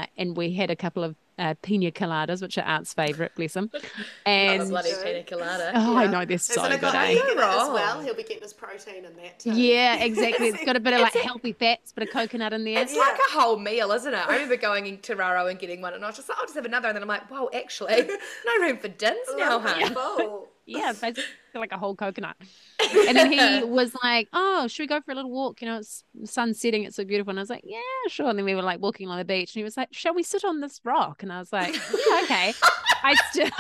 [0.03, 3.57] uh, and we had a couple of uh, pina coladas, which are Art's favorite, bless
[3.57, 3.71] him.
[3.73, 3.83] Not
[4.27, 5.73] a And bloody pina colada.
[5.75, 6.93] oh, I know they're so Isn't it good.
[6.93, 7.15] got Eh?
[7.15, 8.01] vegan in it as well?
[8.01, 9.53] He'll be getting his protein in that too.
[9.53, 10.49] Yeah, exactly.
[10.49, 12.79] It's got a bit of like healthy fats, bit of coconut in there.
[12.81, 14.17] It's like a whole meal, isn't it?
[14.29, 16.55] I remember going into Raro and getting one, and I was just like, I'll just
[16.55, 16.89] have another.
[16.89, 17.97] And then I'm like, wow, actually,
[18.47, 19.95] no room for dins now, Lovely hun.
[19.95, 20.49] bowl.
[20.67, 22.37] Yeah, basically like a whole coconut.
[23.09, 25.61] And then he was like, "Oh, should we go for a little walk?
[25.61, 26.85] You know, it's sun setting.
[26.85, 29.09] It's so beautiful." And I was like, "Yeah, sure." And then we were like walking
[29.09, 31.39] on the beach, and he was like, "Shall we sit on this rock?" And I
[31.39, 32.55] was like, "Yeah, okay."
[33.05, 33.51] I still,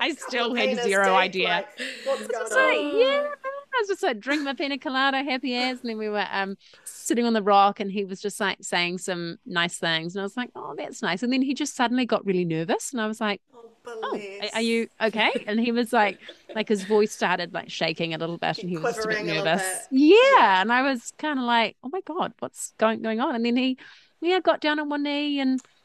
[0.00, 1.48] I still had zero idea.
[1.48, 1.68] like,
[2.04, 3.28] what's going It's like, yeah,
[3.76, 6.56] I was just like drink my pina colada, happy as, and then we were um
[6.84, 10.24] sitting on the rock, and he was just like saying some nice things, and I
[10.24, 11.22] was like, oh, that's nice.
[11.22, 13.70] And then he just suddenly got really nervous, and I was like, Oh,
[14.02, 14.20] oh,
[14.54, 15.30] are you okay?
[15.46, 16.18] And he was like,
[16.54, 19.30] like his voice started like shaking a little bit, and he was a bit Quivering
[19.30, 19.88] a nervous.
[19.90, 19.98] bit.
[20.00, 23.34] Yeah, and I was kind of like, oh my god, what's going going on?
[23.34, 23.78] And then he,
[24.20, 25.75] yeah, got down on one knee and o- What a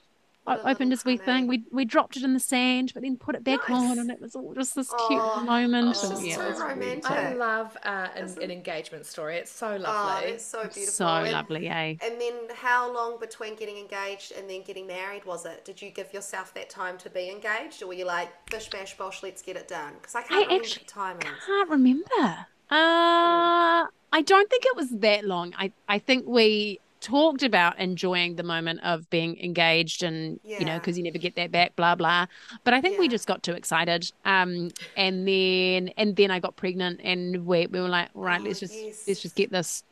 [0.47, 1.47] opened little his wee thing.
[1.47, 4.19] We we dropped it in the sand, but then put it back on, and it
[4.21, 5.89] was all just this Oh, cute moment.
[5.91, 7.11] it's and just yeah, so it was romantic.
[7.11, 9.37] I love uh, an, an engagement story.
[9.37, 9.85] It's so lovely.
[9.87, 10.29] Oh, lovely.
[10.31, 10.85] it's so beautiful.
[10.87, 11.95] So And- lovely, eh?
[12.03, 15.63] And then how long between getting engaged and then getting married was it?
[15.65, 18.97] Did you give yourself that time to be engaged or were you like, bish bash
[18.97, 19.93] bosh, let's get it done?
[20.01, 21.45] Because I can't remember actually the timings.
[21.45, 22.45] Can't remember.
[22.69, 25.53] Uh, I don't think it was that long.
[25.57, 30.75] I I think we talked about enjoying the moment of being engaged and you know
[30.75, 32.27] because you never get that back blah blah.
[32.63, 36.55] But i think we just got too excited um and then and then i got
[36.55, 39.03] pregnant and we, we were like all right Oh, let's just yes.
[39.07, 39.83] let's just get this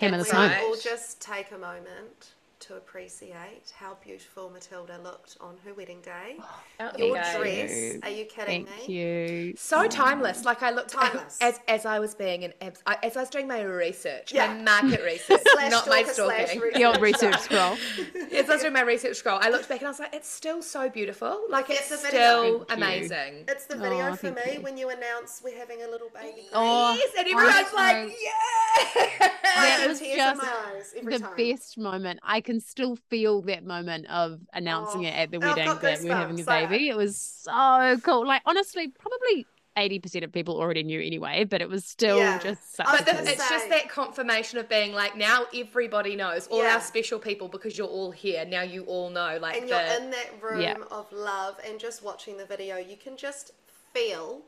[0.00, 2.34] That's this home all just take a moment
[2.68, 6.36] to appreciate how beautiful Matilda looked on her wedding day.
[6.40, 8.94] Oh, Out Your you dress, are you kidding thank me?
[8.94, 9.90] you So mm.
[9.90, 10.44] timeless.
[10.44, 11.38] Like I looked Timeless.
[11.40, 14.52] as as I was being an abs- I- as I was doing my research, Yeah.
[14.54, 16.60] my market research, Slash not my stalking.
[16.74, 17.76] the old research scroll
[18.34, 20.28] As I was doing my research scroll, I looked back and I was like, it's
[20.28, 21.40] still so beautiful.
[21.48, 22.20] Like Look it's at the video.
[22.20, 22.86] still Thank you.
[22.86, 23.44] amazing.
[23.48, 24.60] It's the video Oh, for me you.
[24.62, 26.46] when you announce we're having a little baby.
[26.52, 29.28] Oh, yes, and everyone's honestly, like, yeah.
[29.42, 31.36] That was just in my eyes every the time.
[31.36, 32.20] best moment.
[32.22, 36.02] I can still feel that moment of announcing Oh, it at the oh, wedding that
[36.04, 36.88] we're having a goosebumps, like- baby.
[36.88, 38.26] It was so cool.
[38.26, 39.46] Like honestly, probably
[39.76, 42.38] eighty percent of people already knew anyway, but it was still Yeah.
[42.40, 45.16] just such I a was But the, cool- it's just that confirmation of being like
[45.16, 46.74] now everybody knows all Yeah.
[46.74, 50.02] our special people because you're all here now you all know like and the you're
[50.02, 50.76] in that room Yeah.
[50.90, 53.52] of love and just watching the video you can just
[53.94, 54.40] feel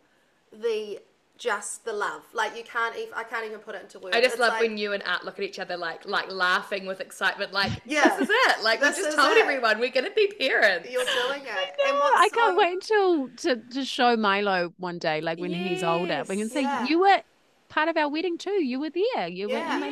[0.53, 0.99] the
[1.41, 4.21] just the love like you can't even i can't even put it into words I
[4.21, 6.85] just It's love like, when you and Art look at each other like like laughing
[6.87, 8.11] with excitement like Yeah.
[8.19, 9.41] this is it like This we just told it.
[9.41, 11.49] everyone we're gonna be parents you're doing it
[11.87, 15.39] and Yeah, what's I can't so- wait until to, to show Milo one day, like
[15.39, 16.23] when he's older.
[16.29, 16.87] We can say yeah.
[16.87, 17.23] you were
[17.71, 18.63] part of our wedding too.
[18.65, 19.29] You were there.
[19.29, 19.75] You were Yeah.
[19.77, 19.87] in my,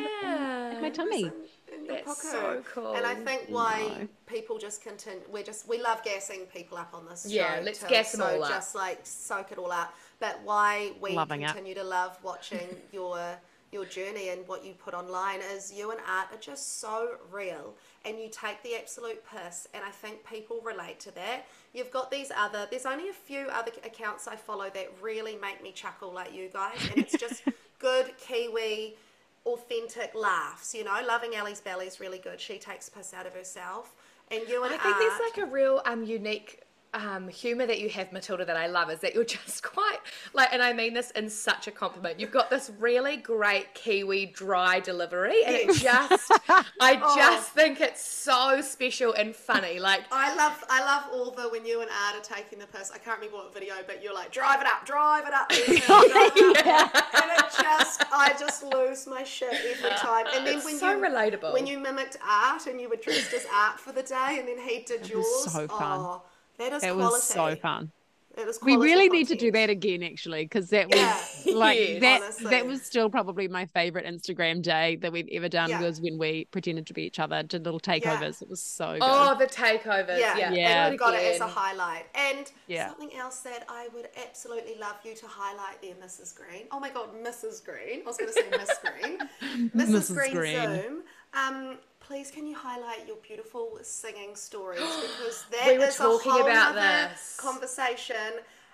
[0.75, 0.93] in my Yeah.
[0.93, 1.23] tummy.
[1.23, 1.33] in,
[1.73, 2.37] in your That's cuckoo.
[2.37, 2.93] so cool.
[2.95, 4.07] and i think why know.
[4.25, 7.79] people just continue we're just we love gassing people up on this Yeah, show let's
[7.79, 8.49] too, gas them so all up.
[8.49, 11.47] just like soak it all up but why we Loving it.
[11.47, 13.19] continue to love watching your
[13.71, 17.75] your journey and what you put online is you and art are just so real
[18.03, 21.45] and you take the absolute piss and i think people relate to that.
[21.73, 25.61] You've got these other there's only a few other accounts i follow that really make
[25.61, 27.43] me chuckle like you guys and it's just
[27.79, 28.95] good kiwi
[29.45, 30.99] authentic laughs you know?
[31.07, 32.39] Loving ellie's belly is really good.
[32.41, 33.95] She takes piss out of herself.
[34.31, 36.61] And you and I think art there's like a real um unique
[36.93, 39.99] um, humor that you have, Matilda, that I love is that you're just quite
[40.33, 42.19] like, and I mean this in such a compliment.
[42.19, 46.31] You've got this really great Kiwi dry delivery, and it just,
[46.81, 47.15] I Oh.
[47.15, 49.79] just think it's so special and funny.
[49.79, 52.91] Like, I love I love all the when you and Art are taking the piss.
[52.93, 55.67] I can't remember what video, but you're like, drive it up, drive it up, drive
[56.35, 56.95] it up.
[57.21, 60.25] and it just I just lose my shit every time.
[60.35, 61.53] And then It's when so you relatable.
[61.53, 64.57] when you mimicked Art and you were dressed as Art for the day, and then
[64.59, 65.51] he did was yours.
[65.53, 65.99] so fun.
[66.01, 66.21] Oh,
[66.59, 67.03] that is It quality.
[67.13, 67.91] was so fun.
[68.37, 71.55] It was We quality really need to do that again, actually, because that was Yeah.
[71.55, 71.99] like Yes.
[72.01, 72.21] that.
[72.21, 72.49] Honestly.
[72.51, 75.69] That was still probably my favorite Instagram day that we've ever done.
[75.71, 75.81] Yeah.
[75.81, 78.41] Was when we pretended to be each other, did little takeovers.
[78.41, 79.01] It was so good.
[79.01, 80.19] oh, the takeovers.
[80.19, 80.85] Yeah, Yeah, Yeah.
[80.85, 82.05] and we got it as a highlight.
[82.15, 82.89] And Yeah.
[82.89, 86.33] something else that I would absolutely love you to highlight there, Mrs.
[86.33, 86.67] Green.
[86.71, 87.65] Oh my God, Mrs.
[87.65, 88.01] Green.
[88.03, 89.17] I was going to say Miss Green.
[89.75, 90.11] Mrs.
[90.11, 90.13] Mrs.
[90.15, 90.55] Green, Green.
[90.55, 91.03] Zoom.
[91.33, 91.77] Um,
[92.09, 96.41] please, can you highlight your beautiful singing stories because that We is talking a whole
[96.41, 97.37] about nother this.
[97.39, 98.15] conversation.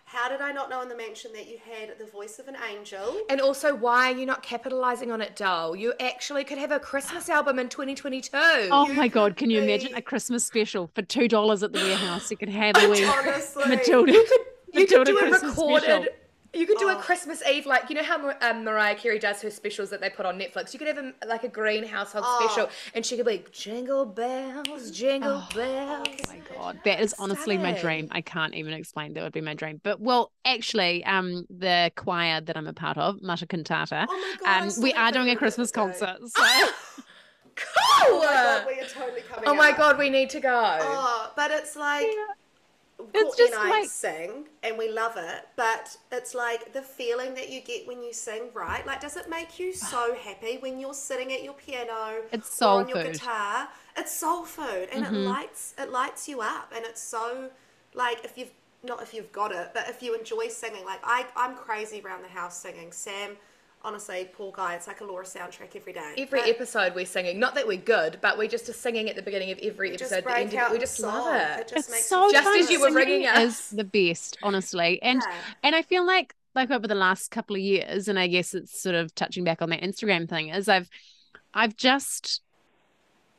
[0.06, 2.56] How did I not know in the mention that you had the voice of an
[2.72, 3.18] angel?
[3.30, 5.76] And also, why are you not capitalizing on it, doll?
[5.76, 8.30] You actually could have a Christmas album in 2022.
[8.72, 11.74] Oh You my god, can you be- imagine a Christmas special for two dollars at
[11.74, 12.32] the warehouse?
[12.32, 13.68] You could have a wee Honestly.
[13.68, 14.14] Matilda.
[14.14, 15.84] You could Matilda do a Christmas recorded.
[15.84, 16.06] special.
[16.56, 17.00] You could do a Oh.
[17.00, 20.26] Christmas Eve, like you know how um, Mariah Carey does her specials that they put
[20.26, 20.72] on Netflix.
[20.72, 22.40] You could have a, like a green household Oh.
[22.40, 27.14] special, and she could be like, "Jingle bells, jingle bells." Oh my god, that is
[27.20, 28.08] honestly my dream.
[28.12, 29.14] I can't even explain.
[29.14, 29.82] That would be my dream.
[29.84, 34.36] But well, actually, um, the choir that I'm a part of, Mata Cantata, Oh my
[34.40, 35.82] God, um, saw we are doing a Christmas day.
[35.82, 36.18] concert.
[36.30, 36.44] So
[37.56, 38.16] Cool.
[38.16, 39.78] Oh my God, we are totally coming Oh my out.
[39.78, 40.78] god, we need to go.
[40.82, 42.08] Oh, but it's like
[42.98, 46.82] It's Courtney just and I like- sing and we love it, but it's like the
[46.82, 48.86] feeling that you get when you sing, right?
[48.88, 52.54] Like, does it make you so happy when you're sitting at your piano It's or
[52.54, 53.14] soul on your food.
[53.14, 53.68] guitar?
[53.98, 55.16] It's soul food, and Mm-hmm.
[55.16, 57.50] it lights it lights you up, and it's so
[57.94, 58.52] like if you've
[58.84, 62.24] not if you've got it, but if you enjoy singing, like I I'm crazy around
[62.24, 62.92] the house singing.
[62.92, 63.38] Sam.
[63.86, 64.76] Honestly, poor guy.
[64.76, 66.14] It's like a Laura soundtrack every day.
[66.18, 67.40] Every But episode we're singing.
[67.40, 70.12] Not that we're good, but we're just are singing at the beginning of every just
[70.12, 70.18] episode.
[70.26, 70.74] The break end out it.
[70.74, 71.14] We just song.
[71.14, 71.68] love it.
[71.70, 72.60] just It's makes so it Just fun.
[72.60, 73.38] as you were ringing us.
[73.44, 75.02] is the best, honestly.
[75.02, 75.36] And Yeah.
[75.64, 78.82] and I feel like like over the last couple of years, and I guess it's
[78.82, 80.90] sort of touching back on that Instagram thing, is I've
[81.54, 82.42] I've just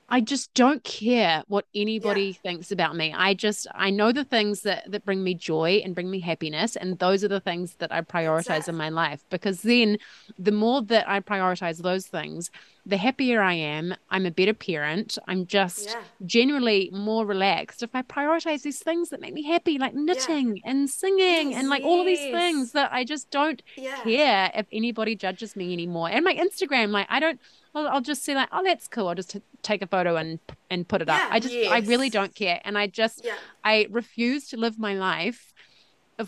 [0.09, 3.13] I just don't care what anybody thinks about me.
[3.13, 6.77] I just I know the things that that bring me joy and bring me happiness
[6.77, 9.99] and those are the things that I prioritize in my life because then
[10.39, 12.51] the more that I prioritize those things,
[12.85, 13.95] the happier I am.
[14.09, 15.19] I'm a better parent.
[15.27, 16.05] I'm just Yeah.
[16.25, 20.89] generally more relaxed if I prioritize these things that make me happy like knitting and
[20.89, 24.03] singing and like all of these things that I just don't Yeah.
[24.05, 26.09] care if anybody judges me anymore.
[26.11, 27.41] And my Instagram like I don't
[27.77, 29.09] I'll, I'll just say like, oh, that's cool.
[29.09, 30.39] I'll just t- take a photo and
[30.71, 31.33] and put it Yeah, up.
[31.33, 33.37] I just, I really don't care, and I just, Yeah.
[33.65, 35.53] I refuse to live my life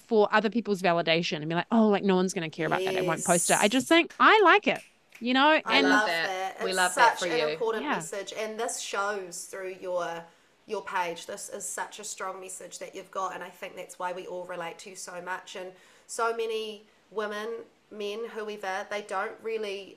[0.07, 2.97] for other people's validation and be like, oh, like no one's gonna care about that.
[2.97, 3.57] I won't post it.
[3.59, 4.81] I just think I like it,
[5.21, 5.61] you know.
[5.65, 6.27] I and love love that.
[6.59, 6.65] that.
[6.65, 7.49] We It's love that such for an you.
[7.49, 7.95] important Yeah.
[7.97, 10.25] message, and this shows through your
[10.67, 11.25] your page.
[11.27, 14.27] This is such a strong message that you've got, and I think that's why we
[14.27, 15.57] all relate to you so much.
[15.57, 15.73] And
[16.07, 17.49] so many women,
[17.91, 19.97] men, whoever, they don't really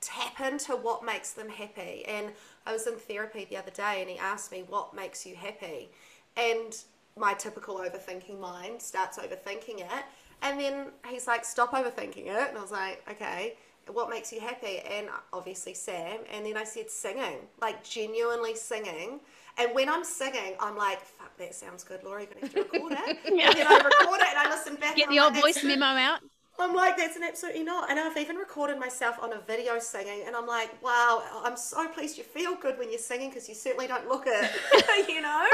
[0.00, 2.04] tap into what makes them happy.
[2.06, 2.32] And
[2.66, 5.90] I was in therapy the other day, and he asked me, "What makes you happy?"
[6.36, 6.76] And
[7.16, 10.04] my typical overthinking mind starts overthinking it,
[10.42, 14.40] and then he's like, "Stop overthinking it," and I was like, "Okay." What makes you
[14.40, 14.78] happy?
[14.80, 16.20] And obviously Sam.
[16.32, 19.20] And then I said singing, like genuinely singing.
[19.58, 22.20] And when I'm singing, I'm like, fuck, that sounds good, Laura.
[22.22, 23.18] You're going to have to record it.
[23.34, 23.48] yeah.
[23.48, 24.94] And then I record it and I listen back.
[24.94, 26.20] get the I'm old like, voice memo out.
[26.60, 27.90] I'm like, that's an absolutely not.
[27.90, 31.88] And I've even recorded myself on a video singing, and I'm like, wow, I'm so
[31.88, 35.46] pleased you feel good when you're singing because you certainly don't look it, you know?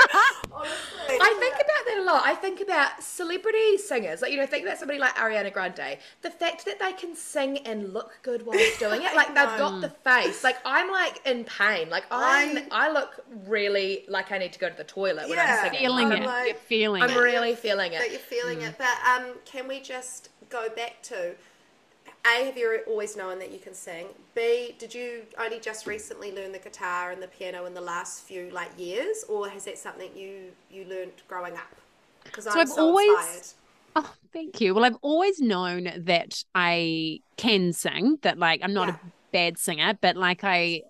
[0.53, 1.17] Honestly.
[1.21, 2.23] I think about that a lot.
[2.25, 4.23] I think about celebrity singers.
[4.23, 5.99] Like, you know, think about somebody like Ariana Grande.
[6.23, 9.15] The fact that they can sing and look good whilst doing it.
[9.15, 10.43] Like, they've got the face.
[10.45, 11.91] Like, I'm like in pain.
[11.91, 15.59] Like, I'm, I, look really like I need to go to the toilet when Yeah.
[15.63, 15.81] I'm singing.
[15.87, 17.19] Feeling I'm it, like- you're feeling I'm it.
[17.19, 18.11] really feeling that it.
[18.13, 18.75] you're feeling it.
[18.79, 21.35] But um, can we just go back to
[22.27, 24.07] A, have you always known that you can sing?
[24.35, 28.23] B, did you only just recently learn the guitar and the piano in the last
[28.25, 31.75] few like years, or has that something you you learned growing up?
[32.25, 33.43] Because I'm I've so always- inspired.
[33.99, 34.75] Oh, thank you.
[34.75, 38.95] Well, I've always known that I can sing, that like I'm not Yeah.
[38.97, 40.83] a bad singer, but like I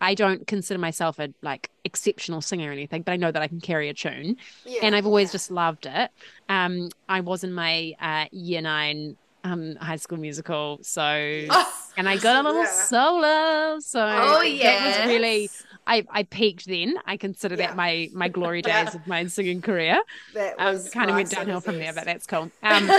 [0.00, 3.48] I don't consider myself a like exceptional singer or anything, but I know that I
[3.48, 4.36] can carry a tune.
[4.64, 5.32] Yeah, and I've always yeah.
[5.32, 6.10] just loved it.
[6.48, 11.02] Um I was in my uh year 9 um high school musical, so
[11.96, 12.66] and I got a little Yeah.
[12.66, 15.50] solo, so Oh, that was really.
[15.86, 16.94] I, I peaked then.
[17.06, 17.66] I consider Yeah.
[17.68, 18.84] that my my glory Yeah.
[18.84, 20.00] days of my singing career
[20.34, 22.50] That um, was kind of went downhill from there, but that's cool.
[22.62, 22.94] Um,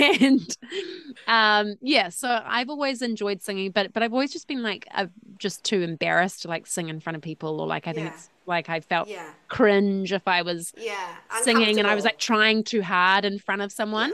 [0.00, 0.56] and
[1.26, 5.06] um, yeah, so I've always enjoyed singing, but but I've always just been like uh,
[5.38, 8.12] just too embarrassed to like sing in front of people, or like I think Yeah.
[8.12, 11.16] it's like I felt Yeah, cringe if I was yeah.
[11.30, 14.12] singing and I was like trying too hard in front of someone.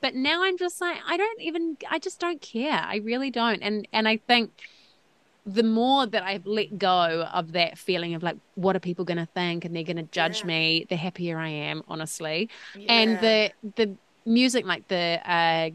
[0.00, 2.72] But now I'm just like I don't even I just don't care.
[2.72, 3.62] I really don't.
[3.62, 4.52] And and I think
[5.46, 9.18] the more that I've let go of that feeling of like what are people going
[9.18, 10.48] to think and they're going to judge Yeah.
[10.48, 12.50] me, the happier I am, honestly.
[12.88, 15.70] And the the music like the uh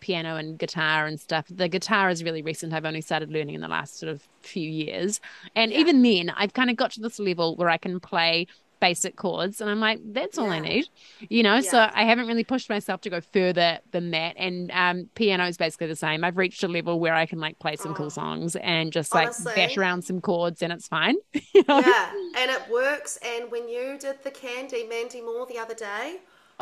[0.00, 1.46] piano and guitar and stuff.
[1.50, 2.72] The guitar is really recent.
[2.72, 5.20] I've only started learning in the last sort of few years.
[5.54, 5.78] And Yeah.
[5.80, 8.46] even then, I've kind of got to this level where I can play
[8.80, 10.88] basic chords and I'm like, that's all I need.
[11.28, 14.34] You know, so I haven't really pushed myself to go further than that.
[14.38, 16.24] And um, piano is basically the same.
[16.24, 17.94] I've reached a level where I can like play some Oh.
[17.94, 19.52] cool songs and just like Honestly.
[19.54, 21.16] bash around some chords and it's fine.
[21.54, 21.80] you know?
[21.80, 23.18] Yeah, and it works.
[23.24, 26.18] And when you did the Candy Mandy Moore the other day,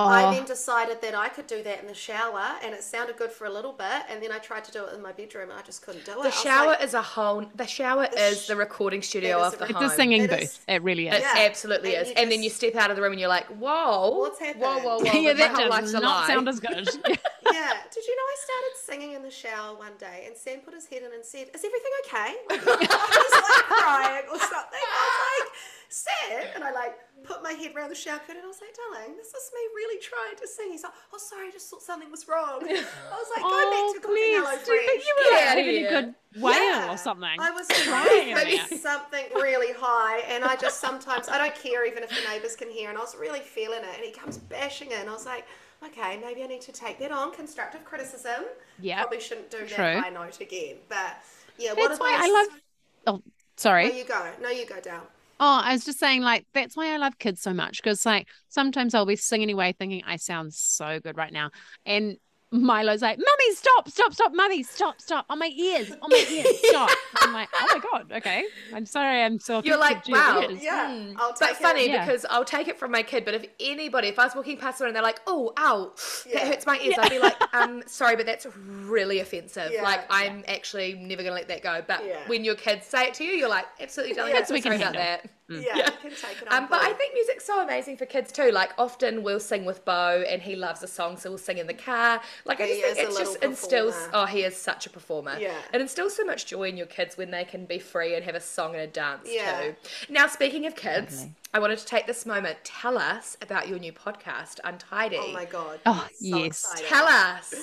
[0.06, 0.30] I Oh.
[0.32, 3.46] then decided that I could do that in the shower, and it sounded good for
[3.46, 4.02] a little bit.
[4.08, 6.12] And then I tried to do it in my bedroom, and I just couldn't do
[6.12, 6.22] it.
[6.22, 7.44] The shower like, is a whole.
[7.54, 9.90] The shower The is sh- the recording studio of the rec- It's home.
[9.90, 10.40] a singing It booth.
[10.40, 10.58] is.
[10.68, 11.16] It really is.
[11.16, 11.34] It Yeah.
[11.46, 12.08] absolutely And is.
[12.10, 14.46] you And then you step out of the room and you're like, whoa, What's whoa,
[14.46, 14.62] happening?
[14.84, 15.02] whoa, whoa.
[15.12, 16.26] yeah, my that whole does a not lie.
[16.28, 16.70] sound as good.
[17.08, 17.72] yeah.
[17.92, 20.86] Did you know I started singing in the shower one day, and Sam put his
[20.86, 24.84] head in and said, "Is everything okay?" Like, I was like crying or something.
[24.84, 25.52] I was like,
[25.88, 28.36] "Sam," and I like put my head around the shower curtain.
[28.36, 31.18] and I was like, "Darling, this is me really trying to sing." He's like, "Oh,
[31.18, 34.14] sorry, I just thought something was wrong." I was like, "Go oh, back to cooking
[34.14, 34.36] please.
[34.38, 36.92] Hello Do you think Fresh." you were like Yeah, having a good wail Yeah.
[36.92, 37.36] or something?
[37.40, 38.78] I was trying in to there.
[38.78, 42.70] something really high, and I just sometimes I don't care even if the neighbours can
[42.70, 45.08] hear, and I was really feeling it, and he comes bashing in.
[45.08, 45.46] I was like,
[45.84, 48.44] okay, maybe I need to take that on constructive criticism.
[48.80, 49.76] Yeah, probably shouldn't do true.
[49.76, 51.16] that high note again, but
[51.58, 52.60] yeah, what That's are why I love.
[53.06, 53.22] Oh,
[53.56, 53.88] sorry.
[53.88, 54.30] No, you go.
[54.40, 55.02] No, you go down.
[55.40, 58.26] Oh, I was just saying, like, that's why I love kids so much because, like,
[58.48, 61.50] sometimes I'll be singing away thinking I sound so good right now.
[61.86, 62.16] And
[62.50, 66.46] Milo's like, "Mummy, stop, stop, stop, Mummy, stop, stop, on my ears, on my ears,
[66.64, 68.44] stop." I'm like, "Oh my god, okay,
[68.74, 70.48] I'm sorry, I'm so." You're like, offensive to your wow.
[70.48, 71.14] ears." Yeah, Mm.
[71.18, 71.90] I'll But take funny it.
[71.90, 72.06] Yeah.
[72.06, 73.24] because I'll take it from my kid.
[73.26, 75.92] But if anybody, if I was walking past someone and they're like, "Oh, ow,
[76.26, 76.34] Yeah.
[76.38, 79.70] that hurts my ears," I'd be like, "Um, sorry, but that's really offensive.
[79.72, 79.82] Yeah.
[79.82, 82.26] Like, I'm actually never gonna let that go." But Yeah.
[82.28, 84.40] when your kids say it to you, you're like, "Absolutely, darling, Yeah.
[84.40, 85.18] I'm so We can sorry about handle.
[85.22, 85.86] that." Yeah, Yeah.
[85.86, 88.50] you can take it on Um, but I think music's so amazing for kids too.
[88.50, 91.66] Like often we'll sing with Bo, and he loves a song, so we'll sing in
[91.66, 92.20] the car.
[92.44, 93.94] Like I just think is a it just instills.
[93.94, 94.10] performer.
[94.14, 95.36] Oh, he is such a performer.
[95.38, 95.54] Yeah.
[95.72, 98.34] it instills so much joy in your kids when they can be free and have
[98.34, 99.60] a song and a dance Yeah.
[99.62, 99.76] too.
[100.10, 101.34] Now, speaking of kids, Totally.
[101.54, 102.58] I wanted to take this moment.
[102.64, 105.16] Tell us about your new podcast, Untidy.
[105.18, 105.80] Oh my god.
[105.86, 106.46] Oh, so yes.
[106.46, 106.86] excited.
[106.88, 107.54] Tell us.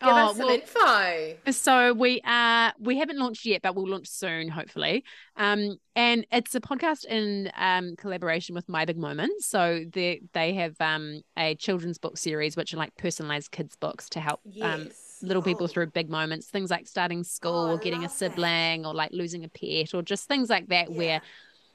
[0.00, 1.52] Give Oh, us some well- info.
[1.52, 5.04] So we uh we haven't launched yet, but we'll launch soon, hopefully.
[5.36, 9.46] Um, and it's a podcast in um collaboration with My Big Moments.
[9.46, 14.08] So they they have um a children's book series, which are like personalized kids books
[14.10, 15.18] to help um Yes.
[15.22, 15.68] little people Oh.
[15.68, 18.32] through big moments, things like starting school Oh, or getting a love that.
[18.32, 20.96] sibling or like losing a pet or just things like that Yeah.
[20.98, 21.22] where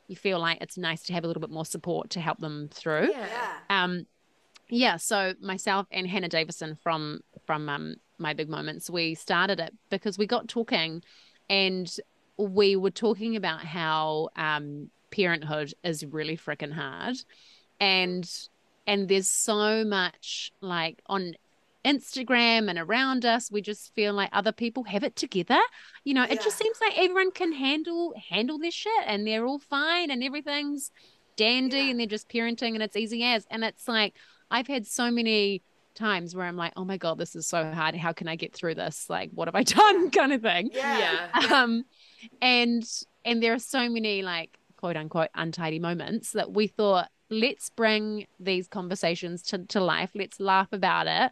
[0.08, 2.70] you feel like it's nice to have a little bit more support to help them
[2.72, 3.10] through.
[3.12, 3.28] Yeah.
[3.28, 3.84] Yeah.
[3.84, 4.06] Um,
[4.70, 4.98] yeah.
[4.98, 10.18] So myself and Hannah Davison from from um, My Big Moments, we started it because
[10.18, 11.04] we got talking,
[11.50, 11.94] and
[12.38, 17.16] we were talking about how um, parenthood is really freaking hard,
[17.80, 18.30] and
[18.88, 21.34] and there's so much like on
[21.84, 25.60] Instagram and around us, we just feel like other people have it together.
[26.04, 29.60] You know, it just seems like everyone can handle handle their shit and they're all
[29.60, 30.92] fine and everything's
[31.36, 31.84] dandy Yeah.
[31.92, 33.46] and they're just parenting and it's easy as.
[33.52, 34.16] And it's like
[34.50, 35.62] I've had so many
[35.96, 37.96] times where I'm like, oh my god, this is so hard.
[37.96, 39.10] How can I get through this?
[39.10, 40.12] Like, what have I done?
[40.12, 40.70] kind of thing.
[40.74, 41.28] Yeah.
[41.42, 41.62] Yeah.
[41.64, 41.86] Um,
[42.42, 42.84] and
[43.24, 48.28] and there are so many like quote unquote untidy moments that we thought let's bring
[48.40, 50.12] these conversations to, to life.
[50.14, 51.32] Let's laugh about it,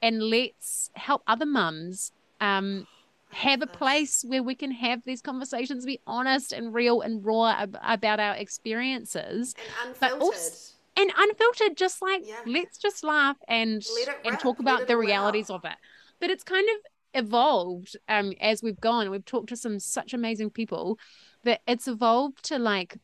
[0.00, 2.86] and let's help other mums um
[3.30, 7.48] have a place where we can have these conversations, be honest and real and raw
[7.50, 9.54] ab- about our experiences
[9.84, 11.76] And But also- and unfiltered.
[11.76, 12.40] Just like Yeah.
[12.46, 13.82] let's just laugh and
[14.24, 15.76] and talk about the realities of it.
[16.20, 19.10] But it's kind of evolved um as we've gone.
[19.10, 20.98] We've talked to some such amazing people
[21.44, 22.98] that it's evolved to like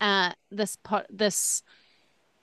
[0.00, 1.62] uh this po- this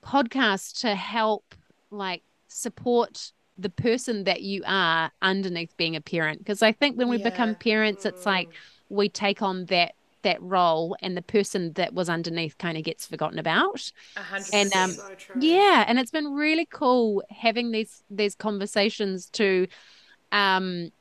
[0.03, 1.55] podcast to help
[1.91, 7.07] like support the person that you are underneath being a parent because i think when
[7.07, 7.55] we become Yeah.
[7.59, 8.49] parents it's like
[8.89, 9.93] we take on that
[10.23, 14.53] that role and the person that was underneath kind of gets forgotten about A hundred
[14.53, 15.35] And, um, so true.
[15.41, 19.67] yeah, and it's been really cool having these these conversations to
[20.31, 20.91] um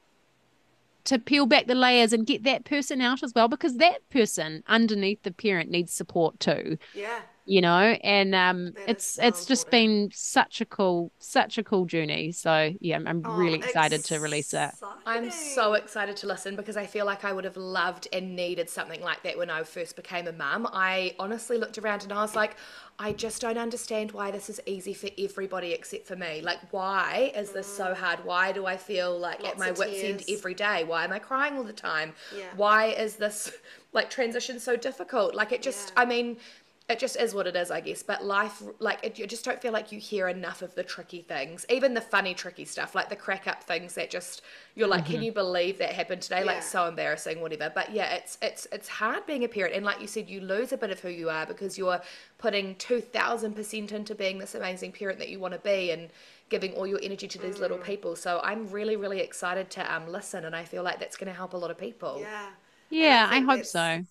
[1.04, 4.62] to peel back the layers and get that person out as well because that person
[4.68, 7.22] underneath the parent needs support too, Yeah.
[7.44, 9.70] You know, and um That is it's so it's just important.
[9.70, 12.32] been such a cool such a cool journey.
[12.32, 14.70] So, yeah, I'm, I'm Oh, really excited to release it.
[15.04, 18.70] I'm so excited to listen because I feel like I would have loved and needed
[18.70, 20.68] something like that when I first became a mum.
[20.72, 22.56] I honestly looked around and I was like,
[23.00, 26.40] I just don't understand why this is easy for everybody except for me.
[26.40, 28.24] Like, why is this so hard?
[28.24, 30.84] Why do I feel like at my of wits end every day?
[30.84, 32.14] Why am I crying all the time?
[32.30, 32.54] Yeah.
[32.56, 33.52] Why is this
[33.92, 35.34] like transition so difficult?
[35.34, 35.96] Like, it just, Yeah.
[35.96, 36.38] I mean,
[36.88, 38.02] it just is what it is, I guess.
[38.02, 41.22] But life, like, it, you just don't feel like you hear enough of the tricky
[41.22, 44.42] things, even the funny, tricky stuff, like the crack up things that just
[44.74, 46.42] you're like, can you believe that happened today?
[46.42, 46.44] Yeah.
[46.44, 47.70] Like, so embarrassing, whatever.
[47.74, 50.72] But yeah, it's it's it's hard being a parent, and like you said, you lose
[50.72, 52.00] a bit of who you are because you're
[52.38, 56.10] putting two thousand percent into being this amazing parent that you want to be, and
[56.48, 58.16] giving all your energy to these little people.
[58.16, 61.36] So I'm really, really excited to um listen, and I feel like that's going to
[61.36, 62.28] help a lot of people.
[62.28, 62.50] Yeah.
[62.90, 64.04] Yeah, I think hope so.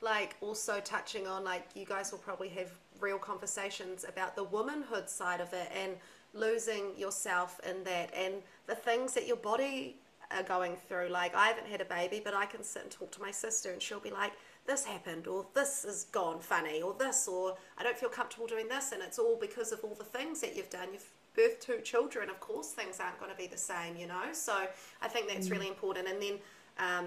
[0.00, 2.70] Like also touching on like you guys will probably have
[3.00, 5.92] real conversations about the womanhood side of it and
[6.34, 8.34] losing yourself in that and
[8.66, 9.96] the things that your body
[10.30, 11.08] are going through.
[11.08, 13.72] Like i haven't had a baby but i can sit and talk to my sister
[13.72, 14.32] and she'll be like
[14.66, 18.68] this happened or this has gone funny or this or i don't feel comfortable doing
[18.68, 20.88] this and it's all because of all the things that you've done.
[20.92, 22.28] You've birthed two children.
[22.28, 24.32] Of course things aren't going to be the same you know?
[24.32, 24.66] So
[25.00, 26.08] i think that's really important.
[26.08, 26.38] And then
[26.78, 27.06] um,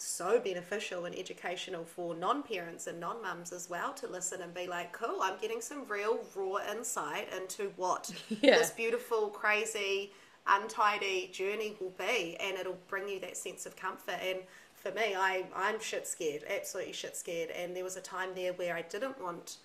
[0.00, 4.92] so beneficial and educational for non-parents and non-mums as well to listen and be like
[4.92, 8.58] cool i'm getting some real raw insight into what Yeah.
[8.58, 10.12] this beautiful crazy
[10.46, 14.38] untidy journey will be and it'll bring you that sense of comfort and
[14.74, 18.52] for me I, i'm shit scared absolutely shit scared and there was a time there
[18.54, 19.58] where i didn't want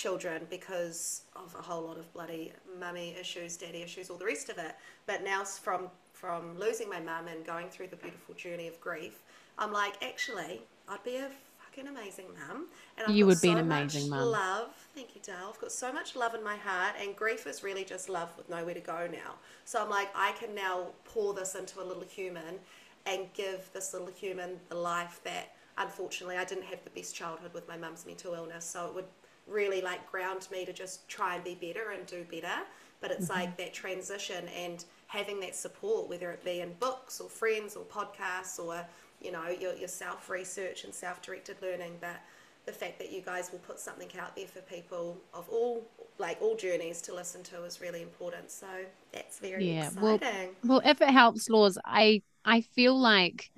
[0.00, 4.48] children because of a whole lot of bloody mummy issues, daddy issues, all the rest
[4.48, 4.74] of it.
[5.06, 9.22] But now from from losing my mum and going through the beautiful journey of grief,
[9.58, 11.28] I'm like, actually, I'd be a
[11.64, 12.66] fucking amazing mum.
[12.96, 14.28] And I've You would be an amazing mum.
[14.28, 15.50] Love, thank you, Dale.
[15.50, 18.48] I've got so much love in my heart, and grief is really just love with
[18.48, 19.34] nowhere to go now.
[19.64, 22.58] So I'm like, I can now pour this into a little human,
[23.06, 27.54] and give this little human the life that unfortunately I didn't have the best childhood
[27.54, 28.64] with my mum's mental illness.
[28.64, 29.06] So it would
[29.46, 32.62] really like ground me to just try and be better and do better.
[33.00, 33.40] But it's mm-hmm.
[33.40, 37.84] like that transition and having that support, whether it be in books or friends or
[37.84, 38.84] podcasts or
[39.20, 41.98] you know your, your self research and self directed learning.
[42.00, 42.20] But
[42.66, 45.84] the fact that you guys will put something out there for people of all
[46.18, 48.50] like all journeys to listen to is really important.
[48.50, 48.66] So
[49.12, 50.00] that's very Yeah, exciting.
[50.02, 50.20] well-
[50.62, 53.50] Well, if it helps, Laws, I I feel like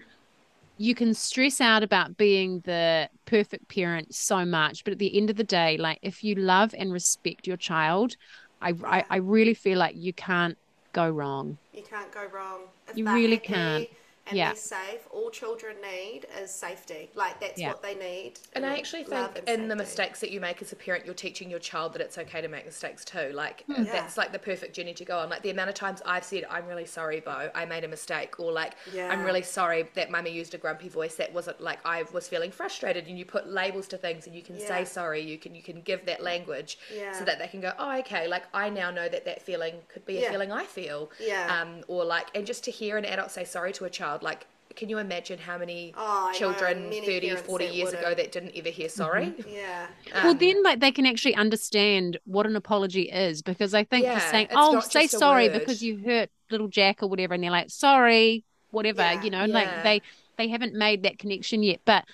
[0.79, 5.31] you can stress out about being the perfect parent so much, but at the end
[5.31, 8.15] of the day, like if you love and respect your child,
[8.61, 10.57] I I, I really feel like you can't
[10.93, 11.59] go wrong.
[11.73, 12.63] You can't go wrong.
[12.89, 13.89] If You really happy can't.
[14.33, 14.47] And Yeah.
[14.49, 15.07] they're safe.
[15.11, 17.11] All children need is safety.
[17.15, 17.69] Like that's Yeah.
[17.69, 18.39] what they need.
[18.55, 21.51] And I actually think in the mistakes that you make as a parent, you're teaching
[21.51, 23.31] your child that it's okay to make mistakes too.
[23.35, 23.83] Like Yeah.
[23.85, 25.29] that's like the perfect journey to go on.
[25.29, 28.41] Like the amount of times I've said, "I'm really sorry, Bo, I made a mistake,"
[28.41, 31.15] or like, "I'm really sorry that Mummy used a grumpy voice.
[31.17, 34.43] That wasn't like I was feeling frustrated." And you put labels to things, and you
[34.43, 34.67] can Yeah.
[34.67, 35.21] say sorry.
[35.21, 37.13] You can you can give that language Yeah.
[37.13, 40.07] so that they can go, "Oh, okay." Like I now know that that feeling could
[40.07, 41.11] be a feeling I feel.
[41.21, 41.61] Yeah.
[41.61, 44.47] Um, or like, and just to hear an adult say sorry to a child, like.
[44.75, 48.17] Can you imagine how many Oh, I know, children many 30, 40 years ago wouldn't.
[48.17, 49.35] that didn't ever hear sorry?
[49.47, 49.87] Yeah.
[50.15, 54.05] well, Um, then like they can actually understand what an apology is because I think
[54.05, 55.53] Yeah, just saying, "Oh, say sorry word.
[55.61, 59.45] because you hurt little Jack or whatever," and they're like, "Sorry, whatever," Yeah, you know,
[59.45, 59.53] yeah.
[59.53, 60.03] like they
[60.39, 61.81] they haven't made that connection yet.
[61.85, 62.07] But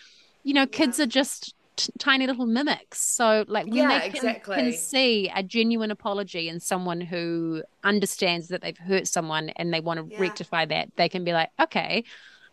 [0.42, 3.00] you know, kids are just t- tiny little mimics.
[3.00, 4.54] So like when Yeah, they can, exactly.
[4.56, 9.80] can see a genuine apology in someone who understands that they've hurt someone and they
[9.80, 10.18] want to Yeah.
[10.20, 12.04] rectify that, they can be like, "Okay."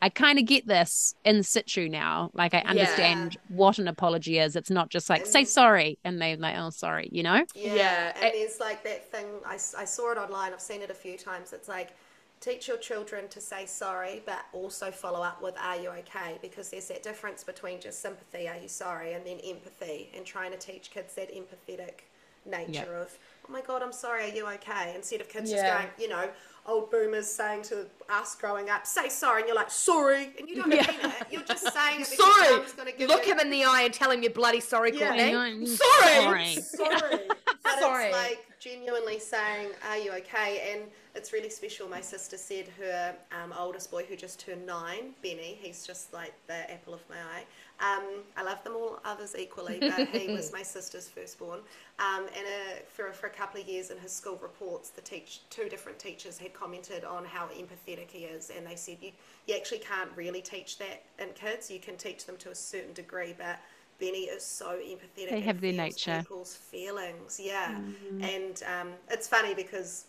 [0.01, 2.29] I kind of get this in situ now.
[2.33, 4.55] Like I understand what an apology is.
[4.55, 7.43] It's not just like say sorry and they're like, oh sorry, you know?
[7.55, 7.73] Yeah.
[7.75, 10.91] Yeah, And it- there's like that thing, I, I saw it online, I've seen it
[10.91, 11.53] a few times.
[11.53, 11.95] It's like,
[12.41, 16.37] teach your children to say sorry, but also follow up with, are you okay?
[16.41, 20.51] Because there's that difference between just sympathy, are you sorry, and then empathy, and trying
[20.51, 22.01] to teach kids that empathetic
[22.45, 23.17] nature of,
[23.47, 24.93] oh my God, I'm sorry, are you okay?
[24.95, 26.29] Instead of kids just going, you know,
[26.67, 30.55] old boomers saying to us growing up, say sorry, and you're like, sorry, and you
[30.55, 31.11] don't mean it.
[31.31, 32.91] You're just saying it Sorry.
[32.97, 35.31] give Look you him in the eye and tell him you're bloody sorry, Yeah.
[35.31, 35.65] Courtney.
[35.65, 36.55] Sorry.
[36.55, 36.97] Sorry.
[36.99, 37.19] sorry.
[37.63, 38.05] But Sorry.
[38.05, 40.73] it's like genuinely saying, Are you okay?
[40.73, 40.81] And
[41.15, 41.87] it's really special.
[41.87, 46.33] My sister said her um, oldest boy, who just turned nine, Benny, he's just like
[46.47, 47.45] the apple of my eye.
[47.79, 51.59] Um, I love them all others equally, but he was my sister's firstborn.
[51.99, 55.41] Um, and uh, for, for a couple of years in his school reports, the teach,
[55.49, 59.11] two different teachers had commented on how empathetic he is, and they said you,
[59.47, 61.71] you actually can't really teach that in kids.
[61.71, 63.59] You can teach them to a certain degree, but
[63.99, 65.29] Benny is so empathetic.
[65.29, 66.19] They have their nature.
[66.19, 67.79] People's feelings, yeah.
[68.21, 70.05] And um, it's funny because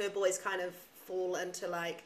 [0.00, 0.74] her boys kind of
[1.06, 2.04] fall into like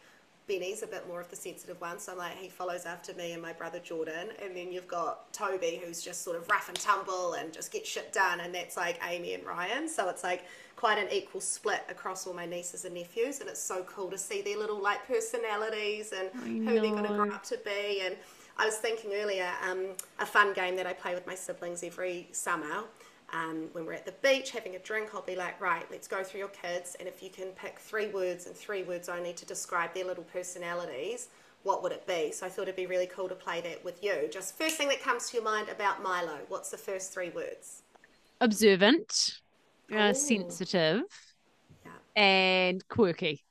[0.49, 3.33] Benny's a bit more of the sensitive one, so I'm like he follows after me
[3.33, 6.81] and my brother Jordan, and then you've got Toby who's just sort of rough and
[6.81, 9.89] tumble and just get shit done, and that's like Amy and Ryan.
[9.89, 13.63] So it's like quite an equal split across all my nieces and nephews, and it's
[13.63, 16.31] so cool to see their little like personalities and
[16.67, 18.01] who they're going to grow up to be.
[18.05, 18.17] And
[18.57, 22.29] I was thinking earlier, um, a fun game that I play with my siblings every
[22.33, 22.85] summer
[23.33, 26.23] um, when we're at the beach having a drink, I'll be like, right, let's go
[26.23, 29.45] through your kids, and if you can pick three words and three words only to
[29.45, 31.29] describe their little personalities,
[31.63, 32.33] what would it be?
[32.33, 34.29] So I thought it'd be really cool to play that with you.
[34.33, 37.83] Just first thing that comes to your mind about Milo, what's the first three words?
[38.41, 39.41] Observant,
[39.95, 41.03] uh, sensitive,
[41.85, 41.91] Yeah.
[42.17, 43.45] and quirky.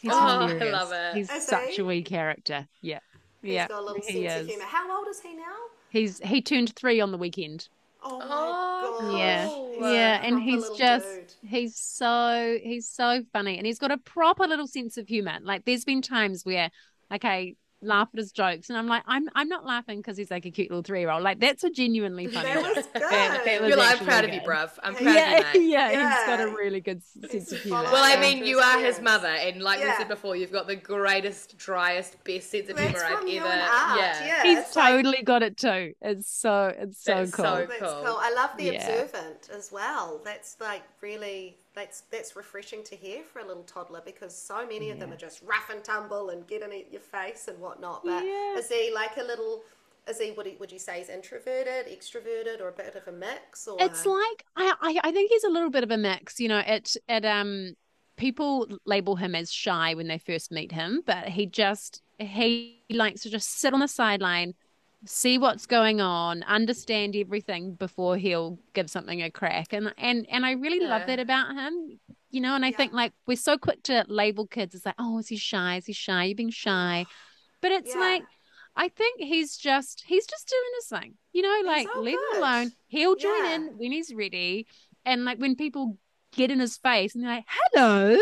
[0.00, 1.14] He's Oh, I love it.
[1.14, 1.82] He's Is such he?
[1.82, 2.68] a wee character.
[2.80, 3.00] Yeah.
[3.42, 3.68] He's yeah.
[3.68, 4.40] got a little he sense is.
[4.42, 4.64] of humour.
[4.64, 5.56] How old is he now?
[5.90, 7.68] He's he turned three on the weekend.
[8.02, 8.96] Oh my Oh, god.
[8.98, 9.50] Yeah.
[9.78, 11.34] Yeah, and proper he's just dude.
[11.42, 15.38] he's so he's so funny and he's got a proper little sense of humor.
[15.42, 16.70] Like there's been times where
[17.10, 20.30] like I laugh at his jokes and I'm like I'm I'm not laughing because he's
[20.30, 21.22] like a cute little three year old.
[21.22, 22.48] Like that's a genuinely funny.
[22.52, 23.02] That was good.
[23.02, 24.70] That- that was You're like, I'm actually proud of you, bruv.
[24.82, 25.70] I'm proud Yeah, of you, mate.
[25.70, 27.82] yeah, he's got a really good sense of humor.
[27.84, 30.76] Well, I mean, you are his mother, and like we said before, you've got the
[30.76, 33.48] greatest, driest, best sense of That's humor I've you ever.
[33.48, 33.60] and
[33.98, 34.26] yeah.
[34.26, 34.42] yeah.
[34.42, 35.94] He's it's like- totally got it too.
[36.02, 37.44] It's so it's so cool.
[37.44, 38.02] so That's cool.
[38.04, 38.18] cool.
[38.20, 38.72] I love the Yeah.
[38.88, 40.20] observant as well.
[40.24, 44.90] That's like really that's that's refreshing to hear for a little toddler because so many
[44.90, 48.04] of them are just rough and tumble and get in your face and whatnot.
[48.04, 48.58] But Yeah.
[48.58, 49.62] is he like a little?
[50.08, 50.32] Is he?
[50.32, 53.68] Would, he, would you say he's introverted, extroverted, or a bit of a mix?
[53.68, 56.40] Or It's like I, I I think he's a little bit of a mix.
[56.40, 57.74] You know, it it um
[58.16, 63.22] people label him as shy when they first meet him, but he just he likes
[63.22, 64.54] to just sit on the sideline,
[65.06, 69.72] see what's going on, understand everything before he'll give something a crack.
[69.72, 71.98] And and and I really love that about him.
[72.30, 72.76] You know, and I Yeah.
[72.76, 75.76] think like we're so quick to label kids as like, oh, is he shy?
[75.76, 76.24] Is he shy?
[76.24, 77.06] You're being shy.
[77.60, 78.00] But it's Yeah.
[78.00, 78.22] like
[78.76, 81.14] I think he's just he's just doing his thing.
[81.32, 82.36] You know, like leave good.
[82.36, 82.72] him alone.
[82.86, 83.54] He'll join Yeah.
[83.56, 84.66] in when he's ready.
[85.04, 85.98] And like when people
[86.32, 88.16] get in his face and they're like, hello,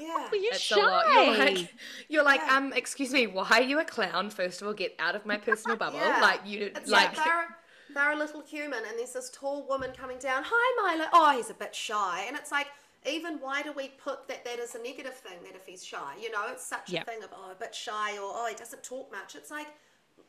[0.00, 0.28] Yeah.
[0.30, 0.78] are you It's shy?
[0.78, 1.06] a lot.
[1.26, 1.74] You're like,
[2.08, 2.56] you're like, Yeah.
[2.56, 4.30] um, excuse me, why are you a clown?
[4.30, 5.98] First of all, get out of my personal bubble.
[5.98, 6.20] Yeah.
[6.20, 7.46] Like you, It's like, like, they're,
[7.94, 10.42] they're a little human, and there's this tall woman coming down.
[10.46, 11.08] Hi, Milo.
[11.12, 12.68] Oh, he's a bit shy, and it's like,
[13.06, 15.38] even why do we put that that is a negative thing?
[15.44, 17.02] That if he's shy, you know, it's such Yeah.
[17.02, 19.34] a thing of oh, a bit shy, or oh, he doesn't talk much.
[19.34, 19.68] It's like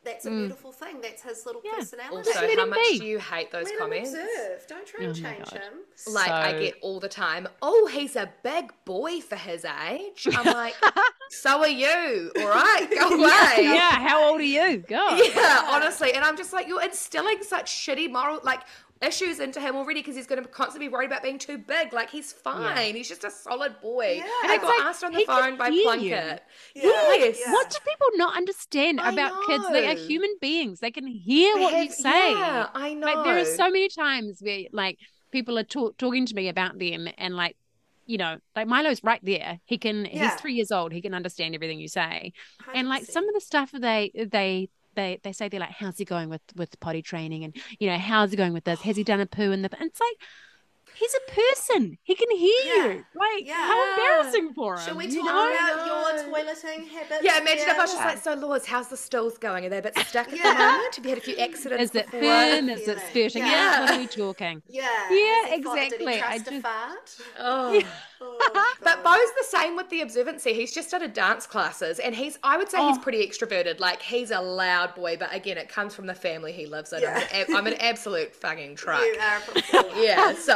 [0.02, 0.38] that's a mm.
[0.38, 1.00] beautiful thing.
[1.02, 1.72] That's his little Yeah.
[1.76, 2.16] personality.
[2.30, 2.98] also, let how much be.
[3.00, 4.10] do you hate those Let him comments?
[4.10, 4.66] observe.
[4.66, 5.60] Don't try and Oh change God.
[5.60, 5.72] him.
[6.08, 7.48] Like I get all the time.
[7.60, 10.26] Oh, he's a big boy for his age.
[10.34, 10.74] I'm like,
[11.28, 12.32] so are you.
[12.38, 13.54] All right, go away.
[13.64, 14.78] yeah, how old are you?
[14.78, 15.20] God.
[15.34, 18.60] Yeah, honestly, and I'm just like, you're instilling such shitty moral like
[19.02, 21.92] issues into him already because he's going to constantly be worried about being too big.
[21.92, 22.94] Like he's fine.
[22.94, 24.16] He's just a solid boy.
[24.18, 24.28] Yeah.
[24.42, 25.82] And I got like, asked on the phone by hear you.
[25.84, 26.42] Plunkett.
[26.74, 27.38] Yeah, Yes.
[27.44, 27.52] yeah.
[27.52, 29.64] What do people not understand I about kids?
[29.70, 30.80] They are human beings.
[30.80, 32.32] They can hear They what you say.
[32.32, 33.06] Yeah, I know.
[33.06, 34.98] Like there are so many times where like
[35.32, 37.56] people are talk- talking to me about them and like
[38.06, 39.60] you know like Milo's right there.
[39.64, 40.04] He can.
[40.04, 40.30] Yeah.
[40.30, 40.92] He's three years old.
[40.92, 42.32] He can understand everything you say.
[42.74, 44.68] And like some of the stuff they they.
[44.96, 47.44] They, they say they're like, how's he going with, with potty training?
[47.44, 48.80] And, you know, how's he going with this?
[48.82, 49.70] Has he done a poo in the.
[49.78, 50.16] And it's like,
[50.94, 51.96] he's a person.
[52.02, 52.74] He can hear Yeah.
[52.86, 53.04] you.
[53.14, 53.54] Like, Yeah.
[53.54, 54.80] how embarrassing for him.
[54.84, 55.54] Should we you talk know?
[55.54, 55.86] about know.
[55.86, 57.20] your toileting habits?
[57.22, 59.64] Yeah, imagine if I was just like, so Laws, how's the stills going?
[59.64, 60.52] Are they a bit stuck at Yeah.
[60.52, 60.96] the moment?
[60.96, 62.20] Have you had a few accidents Is it before?
[62.22, 62.68] firm?
[62.68, 63.30] Is it feeling.
[63.30, 63.74] spurting Yeah.
[63.76, 63.80] out?
[63.82, 64.62] What are we talking?
[64.68, 64.82] Yeah.
[65.10, 66.14] Yeah, Has he fought- Did exactly.
[66.14, 67.16] he I trust a just- fart?
[67.38, 67.82] Oh.
[68.20, 69.16] Oh, But God.
[69.18, 70.54] Bo's the same with the observancy.
[70.54, 73.00] He's just started dance classes, and he's, I would say he's Oh.
[73.00, 73.78] pretty extroverted.
[73.78, 77.02] Like, he's a loud boy, but again, it comes from the family he lives in.
[77.02, 77.22] Yeah.
[77.32, 79.02] I'm, an, I'm an absolute fucking truck.
[79.02, 79.88] You are a performer.
[79.96, 80.54] yeah, so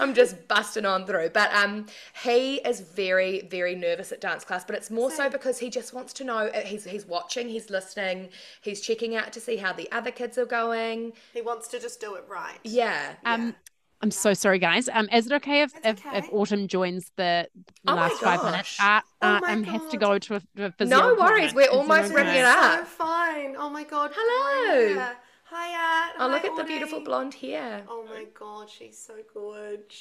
[0.00, 1.30] I'm just busting on through.
[1.30, 1.86] But um,
[2.22, 4.64] he is very, very nervous at dance class.
[4.64, 6.38] But it's more so because he just wants to know.
[6.48, 8.30] uh, He's he's watching, he's listening,
[8.62, 11.12] he's checking out to see how the other kids are going.
[11.34, 12.58] He wants to just do it right.
[12.64, 13.14] Yeah.
[13.24, 13.54] Um,
[14.02, 14.88] I'm so sorry, guys.
[14.88, 16.32] Um, is it okay if, It's if, if.
[16.32, 17.48] Autumn joins the,
[17.84, 18.76] the Oh my last five minutes?
[18.76, 18.80] gosh.
[18.80, 21.52] Uh, Oh uh, my um, has to go to a, to a physio No worries,
[21.52, 22.14] we're almost okay?
[22.14, 23.56] wrapping it So fine.
[23.58, 24.10] Oh my God.
[24.14, 25.00] Hello.
[25.00, 25.14] Hi,
[25.50, 26.16] Hi, Art.
[26.18, 27.82] Oh, look Hi, at the beautiful blonde hair.
[27.88, 29.92] Oh my God, she's so good.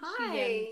[0.00, 0.66] Hi.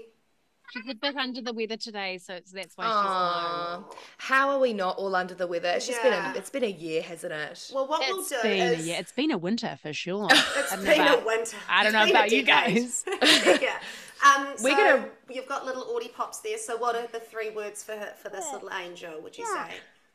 [0.72, 3.84] She's a bit under the weather today, so it's, that's why she's Aw,
[4.16, 5.68] how are we not all under the weather?
[5.68, 7.70] It's just been a, it's been a year, hasn't it?
[7.74, 8.96] Well, what she's we'll do It's been a is year.
[8.98, 10.28] It's been a winter for sure.
[10.30, 11.56] it's I don't know been a about- winter.
[11.68, 13.04] I don't It's know about you guys.
[13.60, 13.78] yeah.
[14.24, 16.56] Um, so We're gonna- You've got little Audie pops there.
[16.58, 19.20] So, what are the three words for her, for this little angel?
[19.22, 19.74] Would you say?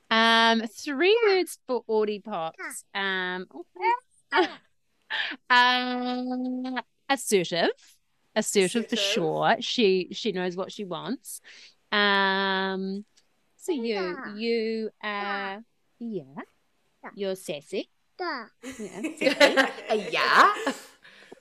[0.10, 2.84] Um, three words for Audie Pops.
[2.95, 3.45] Um,
[5.49, 6.80] um,
[7.10, 7.70] assertive,
[8.38, 9.56] assertive for sure.
[9.60, 11.42] She she knows what she wants.
[11.92, 13.06] Um,
[13.58, 15.58] so you you uh
[16.00, 16.24] yeah,
[17.16, 17.90] you're sassy.
[18.20, 18.46] Yeah.
[19.90, 20.54] Uh, yeah.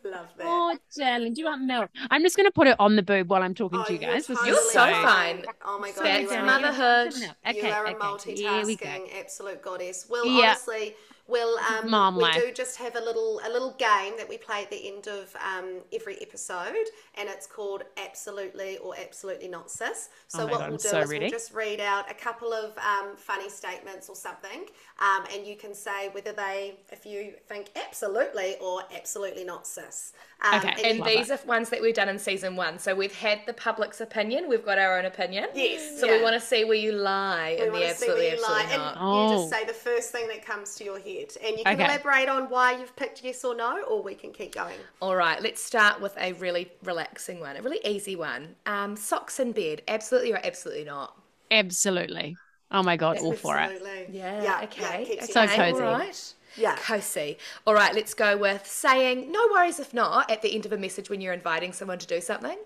[0.04, 0.44] Love that.
[0.46, 1.90] Oh, darling, do you want milk?
[2.10, 3.98] I'm just going to put it on the boob while I'm talking Oh, to you
[3.98, 4.28] you're guys.
[4.28, 5.42] You're so so- fine.
[5.64, 7.14] Oh my god, That's you motherhood.
[7.48, 7.98] Okay, you are a okay.
[7.98, 8.04] Go.
[8.04, 10.06] multitasking absolute goddess.
[10.08, 10.50] Well, Yeah.
[10.50, 10.94] honestly,
[11.28, 12.34] we'll um, Mom we life.
[12.34, 15.34] do just have a little a little game that we play at the end of
[15.36, 16.74] um, every episode,
[17.16, 20.08] and it's called Absolutely or Absolutely Not Sis.
[20.28, 21.24] So Oh what God, we'll do so is ready.
[21.24, 24.66] we'll just read out a couple of um, funny statements or something,
[25.00, 30.12] um, and you can say whether they, if you think absolutely or absolutely not sis.
[30.42, 32.78] Um, Okay, And you- Love these are ones that we've done in season one.
[32.78, 35.48] So we've had the public's opinion, we've got our own opinion.
[35.54, 36.16] Yes, So yeah.
[36.18, 38.42] we want to see where you lie We in the to see where absolutely, you
[38.42, 38.94] lie, absolutely and not.
[38.94, 39.00] you
[39.36, 39.38] Oh.
[39.38, 41.84] just say the first thing that comes to your head, and you can Okay.
[41.84, 44.78] elaborate on why you've picked yes or no, or we can keep going.
[45.00, 48.56] All right, let's start with a really relaxing one, a really easy one.
[48.66, 51.16] Um, socks in bed, absolutely or absolutely not?
[51.50, 52.38] Absolutely.
[52.70, 53.72] Oh my God, all for it.
[54.10, 55.04] Yeah, yeah, okay.
[55.04, 55.82] keeps you So okay, cozy.
[55.82, 56.34] All right.
[56.56, 56.76] Yeah.
[56.76, 57.38] Cozy.
[57.66, 60.78] All right, let's go with saying no worries if not at the end of a
[60.78, 62.56] message when you're inviting someone to do something.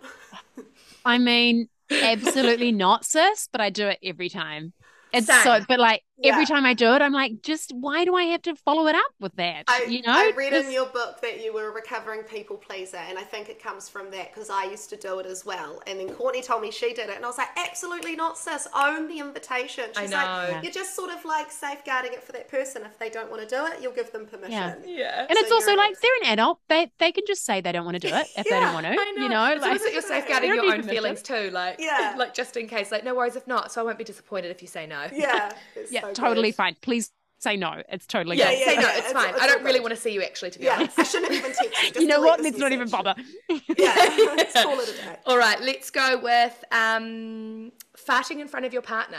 [1.05, 1.69] I mean,
[2.01, 4.73] absolutely not, sis, but I do it every time.
[5.13, 5.37] It's Same.
[5.37, 8.43] so, but like every time I do it, I'm like, just why do I have
[8.43, 9.65] to follow it up with that?
[9.69, 12.57] I, you know, I read Just- in your book that you were a recovering people
[12.57, 15.45] pleaser, and I think it comes from that because I used to do it as
[15.45, 15.83] well.
[15.87, 18.69] And then Courtney told me she did it, and I was like, absolutely not, sis.
[18.75, 19.85] Own the invitation.
[19.97, 20.17] I She's know.
[20.17, 20.63] like, Yeah.
[20.63, 22.83] you're just sort of like safeguarding it for that person.
[22.85, 24.53] If they don't want to do it, you'll give them permission.
[24.53, 24.75] Yeah.
[24.87, 25.27] Yeah.
[25.29, 27.85] and it's also you're- like they're an adult; they they can just say they don't
[27.85, 28.93] want to do it if they don't want to.
[28.93, 29.23] I know.
[29.23, 30.91] You know, it's like almost like you're safeguarding your own permission.
[30.91, 32.15] feelings too, like Yeah.
[32.19, 32.91] like just in case.
[32.91, 35.07] Like no worries if not, so I won't be disappointed if you say no.
[35.13, 35.53] Yeah.
[35.77, 36.57] it's yeah, so totally good.
[36.57, 36.77] fine.
[36.81, 37.83] Please, say no.
[37.89, 38.59] It's totally Yeah, good.
[38.61, 39.31] yeah, say no, it's it's- fine.
[39.35, 39.83] it's I don't really good.
[39.85, 40.99] want to see you actually, to be Yeah, honest.
[40.99, 41.89] I shouldn't have even text you.
[41.93, 42.41] Just You know what?
[42.43, 43.15] Let's not even bother.
[43.79, 43.95] Yeah,
[44.37, 45.17] let's call it a day.
[45.27, 49.19] All right, let's go with um, farting in front of your partner.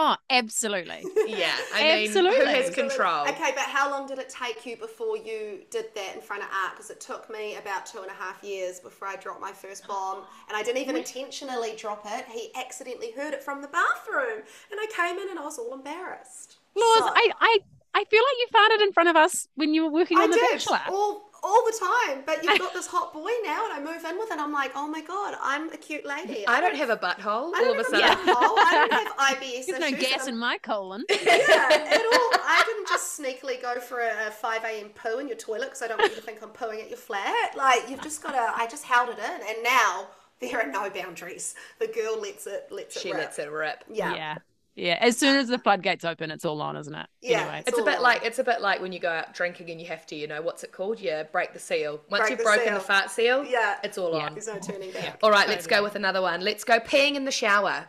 [0.00, 1.04] Oh, absolutely.
[1.26, 2.38] Yeah, I mean, Absolutely.
[2.38, 3.22] who has control?
[3.28, 6.48] Okay, but how long did it take you before you did that in front of
[6.50, 6.74] art?
[6.76, 9.88] Because it took me about two and a half years before I dropped my first
[9.88, 10.18] bomb,
[10.48, 12.26] and I didn't even intentionally drop it.
[12.30, 15.74] He accidentally heard it from the bathroom, and I came in and I was all
[15.74, 16.58] embarrassed.
[16.76, 17.58] Laws, So- I, I,
[17.94, 20.30] I feel like you farted in front of us when you were working I on
[20.30, 20.80] The did Bachelor.
[20.90, 24.18] all all the time, but you've got this hot boy now, and I move in
[24.18, 24.38] with it.
[24.38, 26.46] I'm like, oh my god, I'm a cute lady.
[26.46, 28.28] I don't have a butthole I all don't of a have sudden.
[28.28, 28.58] a butthole.
[28.58, 31.04] I don't have IBS There's no gas in my colon.
[31.10, 32.30] yeah, at all.
[32.50, 34.88] I didn't just sneakily go for a, a 5 a.m.
[34.90, 36.98] poo in your toilet because I don't want you to think I'm pooing at your
[36.98, 37.56] flat.
[37.56, 39.24] Like, you've just got to, I just held it in.
[39.48, 40.08] And now
[40.40, 41.54] there are no boundaries.
[41.78, 43.18] The girl lets it, lets it She rip.
[43.20, 43.84] lets it rip.
[43.92, 44.14] Yeah.
[44.14, 44.36] yeah.
[44.78, 44.98] Yeah.
[45.00, 47.06] As soon as the floodgates open, it's all on, isn't it?
[47.20, 47.40] Yeah.
[47.40, 47.62] Anyway.
[47.66, 48.02] It's a bit on.
[48.02, 50.26] like it's a bit like when you go out drinking and you have to, you
[50.26, 51.00] know, what's it called?
[51.00, 52.00] You break the seal.
[52.10, 52.74] Once Break you've the broken seal.
[52.74, 53.78] the fart seal, Yeah.
[53.82, 54.26] it's all Yeah.
[54.26, 54.34] on.
[54.34, 55.18] There's no turning back.
[55.22, 56.40] All right, let's go with another one.
[56.42, 57.86] Let's go peeing in the shower.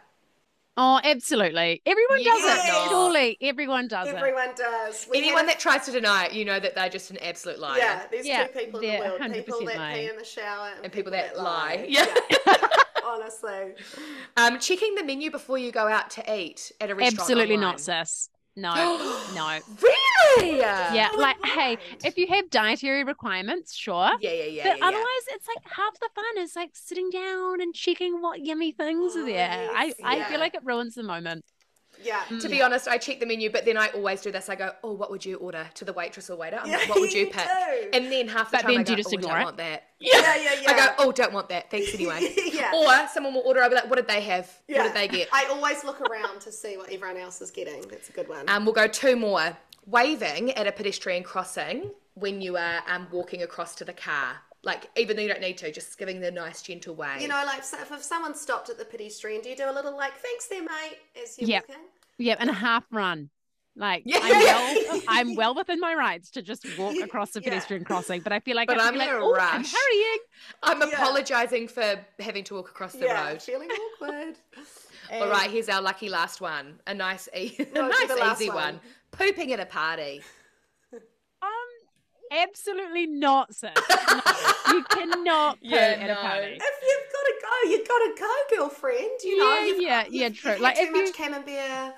[0.82, 1.82] Oh, absolutely.
[1.86, 2.68] Everyone does Yes.
[2.86, 2.90] it.
[2.90, 4.16] Surely everyone does it.
[4.16, 5.08] Everyone does.
[5.12, 7.18] We Anyone had a- that tries to deny it, you know that they're just an
[7.18, 7.80] absolute liar.
[7.80, 9.34] Yeah, there's Yeah, two people in the world.
[9.34, 11.86] People 100% that pee in the shower and, And people that lie.
[11.90, 12.06] Yeah.
[12.30, 12.56] Yeah.
[13.10, 13.74] Honestly.
[14.38, 17.20] Um, checking the menu before you go out to eat at a restaurant.
[17.22, 17.72] Absolutely online.
[17.72, 18.30] not, sis.
[18.56, 18.74] No,
[19.36, 19.60] no.
[19.82, 20.58] Really?
[20.58, 24.12] Yeah, like, hey, if you have dietary requirements, sure.
[24.20, 24.64] Yeah, yeah, yeah.
[24.64, 24.86] But yeah, yeah.
[24.88, 29.16] otherwise, it's like half the fun is like sitting down and checking what yummy things
[29.16, 29.70] are Oh, there.
[29.74, 30.30] I, yes, I yeah.
[30.30, 31.46] feel like it ruins the moment.
[32.02, 32.24] Yeah.
[32.42, 34.50] To be honest, I check the menu, but then I always do this.
[34.50, 37.00] I go, "Oh, what would you order?" To the waitress or waiter, I'm like, "What
[37.02, 37.90] would you you pick?" do.
[37.94, 39.42] And then half the But time then I go, you just "Oh, I ignore don't
[39.42, 39.46] it?
[39.46, 40.72] want that." Yeah, yeah, yeah.
[40.72, 41.70] I go, "Oh, don't want that.
[41.70, 42.72] Thanks anyway." yeah.
[42.74, 43.62] Or someone will order.
[43.62, 44.50] I'll be like, "What did they have?
[44.68, 47.82] What did they get?" I always look around to see what everyone else is getting.
[47.90, 48.48] That's a good one.
[48.48, 49.58] Um, we'll go two more.
[49.86, 54.36] Waving at a pedestrian crossing when you are um, walking across to the car.
[54.64, 57.18] Like, even though you don't need to, just giving the nice, gentle way.
[57.22, 59.72] you know, like so if, if someone stopped at the pedestrian, do you do a
[59.72, 61.66] little like thanks there, mate, as you're Yep.
[61.70, 61.84] walking?
[62.18, 63.30] Yeah, and a half run.
[63.78, 64.20] Like Yeah.
[64.22, 67.52] I'm well, I'm well within my rights to just walk across the Yeah.
[67.52, 69.64] pedestrian crossing, but I feel like But I have I'm in like, a oh, I'm
[69.64, 70.18] hurrying.
[70.64, 70.88] I'm Yeah.
[70.88, 73.42] apologising for having to walk across the yeah, road.
[73.42, 74.36] feeling awkward.
[75.14, 76.82] All And- right, here's our lucky last one.
[76.86, 78.56] A nice, e- a No, do nice easy one.
[78.58, 78.80] one.
[79.12, 80.22] Pooping at a party.
[82.32, 83.72] Absolutely not, sis.
[84.70, 86.14] No, you cannot poo Yeah, at no.
[86.14, 86.58] a party.
[86.62, 89.10] If you've got to go, you've got to go, girlfriend.
[89.24, 90.52] You know, Yeah, you've, yeah, you've, yeah, you've true.
[90.52, 91.96] had Like, too if much you- camembert.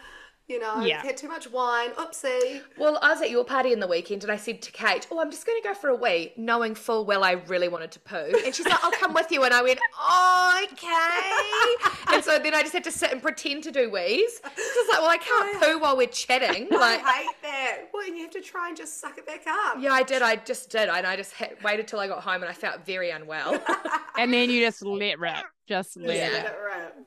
[0.52, 1.02] You know, Yeah.
[1.02, 1.92] had too much wine.
[1.92, 2.62] Oopsie.
[2.78, 5.22] Well, I was at your party in the weekend and I said to Kate, Oh,
[5.22, 8.00] I'm just going to go for a wee, knowing full well I really wanted to
[8.02, 8.34] poo.
[8.46, 9.44] And she's like, I'll come with you.
[9.44, 12.14] And I went, oh, okay.
[12.14, 14.42] and so then I just had to sit and pretend to do wees.
[14.44, 16.68] It's just like, well, I can't poo while we're chatting.
[16.70, 17.78] Like, I hate that.
[17.94, 19.78] Well, and you have to try and just suck it back up.
[19.80, 20.22] yeah, I did.
[20.22, 20.90] I just did.
[20.90, 23.62] And I just had, waited till I got home and I felt very unwell.
[24.18, 25.46] And then you just let rip.
[25.68, 26.44] Just let Yeah.
[26.44, 26.56] it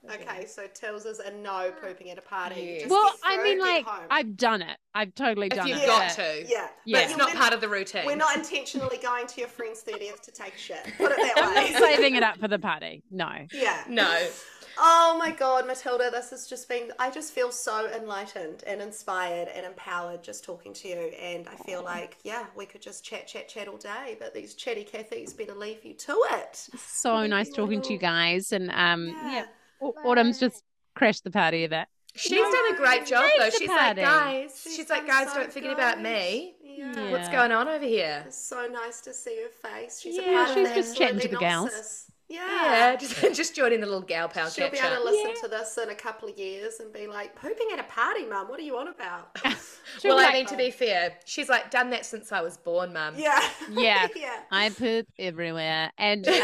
[0.07, 0.21] rip.
[0.21, 2.79] Okay, so tells us a no pooping at a party.
[2.81, 2.87] Yeah.
[2.89, 4.07] Well, I mean, like, home.
[4.11, 4.77] I've done it.
[4.95, 5.87] I've totally if done you've it.
[5.87, 6.45] got but- to.
[6.49, 6.99] yeah, Yeah.
[7.01, 8.07] But it's not we're- part of the routine.
[8.07, 10.83] We're not intentionally going to your friend's thirtieth to take shit.
[10.97, 11.97] Put it that I'm not way.
[11.97, 13.03] saving it up for the party.
[13.11, 13.31] No.
[13.53, 13.85] yeah.
[13.89, 14.29] No.
[14.79, 16.93] Oh my god, Matilda, this has just been.
[16.99, 21.13] I just feel so enlightened and inspired and empowered just talking to you.
[21.21, 24.17] And I feel like, yeah, we could just chat, chat, chat all day.
[24.19, 26.69] But these chatty Cathys better leave you to it.
[26.89, 28.53] So nice talking to you guys.
[28.53, 29.47] And um, yeah,
[29.81, 29.89] Yeah.
[30.05, 30.63] Autumn's just
[30.95, 31.87] crashed the party a bit.
[32.17, 33.43] She's done a great job though.
[33.43, 36.55] Thanks, She's like, guys, she's, She's like, guys, so don't forget about me.
[36.65, 37.11] Yeah.
[37.11, 38.23] What's going on over here?
[38.27, 40.01] It's so nice to see her face.
[40.01, 42.07] She's a Yeah, part she's of just chatting to the Absolutely gals.
[42.37, 42.63] Nonsense.
[42.71, 42.97] Yeah, Yeah.
[43.31, 45.79] just, just joining the little gal pal She'll chat be able to listen to this
[45.83, 48.49] in a couple of years and be like, pooping at a party, mum.
[48.49, 49.37] What are you on about?
[50.01, 52.41] She'll Well, be I like, mean, to be fair, she's like done that since I
[52.43, 53.15] was born, mum.
[53.17, 53.41] yeah.
[53.71, 54.09] Yeah.
[54.17, 54.41] yeah.
[54.51, 56.35] I poop everywhere, and um,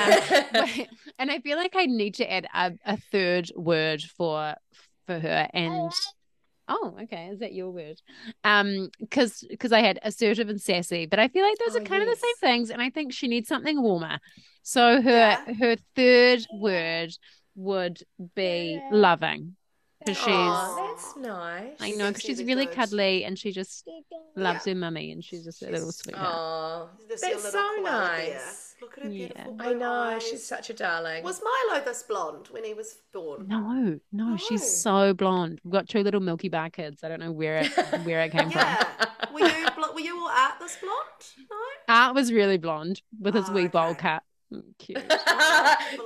[1.18, 4.54] and I feel like I need to add a, a third word for
[5.06, 5.48] for her.
[5.52, 5.90] And
[6.70, 8.00] oh, okay, is that your word?
[8.44, 11.88] Um, because because I had assertive and sassy, but I feel like those Oh, are
[11.88, 14.18] kind of the same things, and I think she needs something warmer.
[14.62, 15.44] So her Yeah.
[15.58, 17.12] her third word
[17.56, 18.02] would
[18.36, 19.56] be loving,
[20.04, 20.26] because she's.
[20.26, 21.72] That's nice.
[21.80, 22.74] I know because she's really good.
[22.74, 23.88] cuddly and she just
[24.36, 24.72] loves Yeah.
[24.74, 26.28] her mummy and she's just a little sweetheart.
[26.34, 28.66] Oh, This that's little so koala nice.
[28.80, 29.26] Look at her Yeah.
[29.28, 30.22] beautiful I know, eyes.
[30.26, 31.22] she's such a darling.
[31.22, 33.46] Was Milo this blonde when he was born?
[33.46, 34.00] No, no,
[34.30, 34.36] No.
[34.38, 35.60] she's so blonde.
[35.64, 37.04] We've got two little Milky Bar kids.
[37.04, 37.66] I don't know where it
[38.06, 38.84] where it came Yeah.
[39.32, 41.50] were you were you all at this blonde?
[41.50, 41.56] No.
[41.94, 44.00] Art was really blonde with his Oh, wee bowl okay.
[44.00, 44.22] cut.
[44.52, 44.98] Mm, Cute.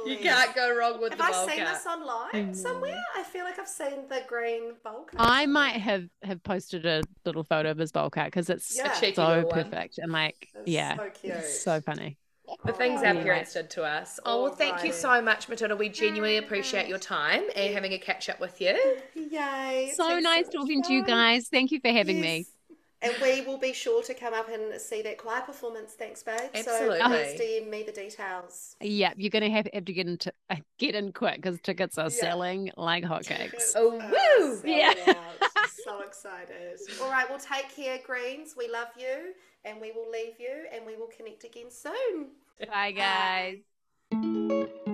[0.07, 1.73] you can't go wrong with Have the I seen cut.
[1.75, 3.03] this online somewhere?
[3.17, 5.17] I feel like I've seen the green bowl cut.
[5.19, 8.93] I might have have posted a little photo of his bowl cut because it's Yeah.
[8.95, 9.65] cheeky so little one.
[9.65, 11.45] perfect and like It's yeah, so cute.
[11.45, 12.19] so funny.
[12.67, 13.23] The things Oh, our yeah.
[13.23, 14.21] parents did to us.
[14.27, 15.75] Oh, well, thank you so much, Matilda.
[15.77, 18.77] We genuinely appreciate your time and having a catch up with you.
[19.15, 19.93] Yay.
[19.97, 21.49] So been nice much talking to you guys.
[21.49, 22.45] Thank you for having me.
[23.05, 23.15] Yes.
[23.15, 25.93] And we will be sure to come up and see that choir performance.
[25.93, 26.39] Thanks, babe.
[26.55, 26.99] Absolutely.
[26.99, 28.77] So please DM me the details.
[28.81, 32.05] Yeah, you're gonna have, have to get into uh, get in quick because tickets are
[32.05, 32.09] Yeah.
[32.09, 33.73] selling like hotcakes.
[33.77, 34.61] Oh, woo!
[34.65, 34.95] Yeah.
[35.85, 36.79] so excited.
[37.03, 38.55] All right, well, take care, Greens.
[38.57, 42.29] We love you, and we will leave you, and we will connect again soon.
[42.69, 43.59] Bye guys.
[44.11, 44.91] Bye.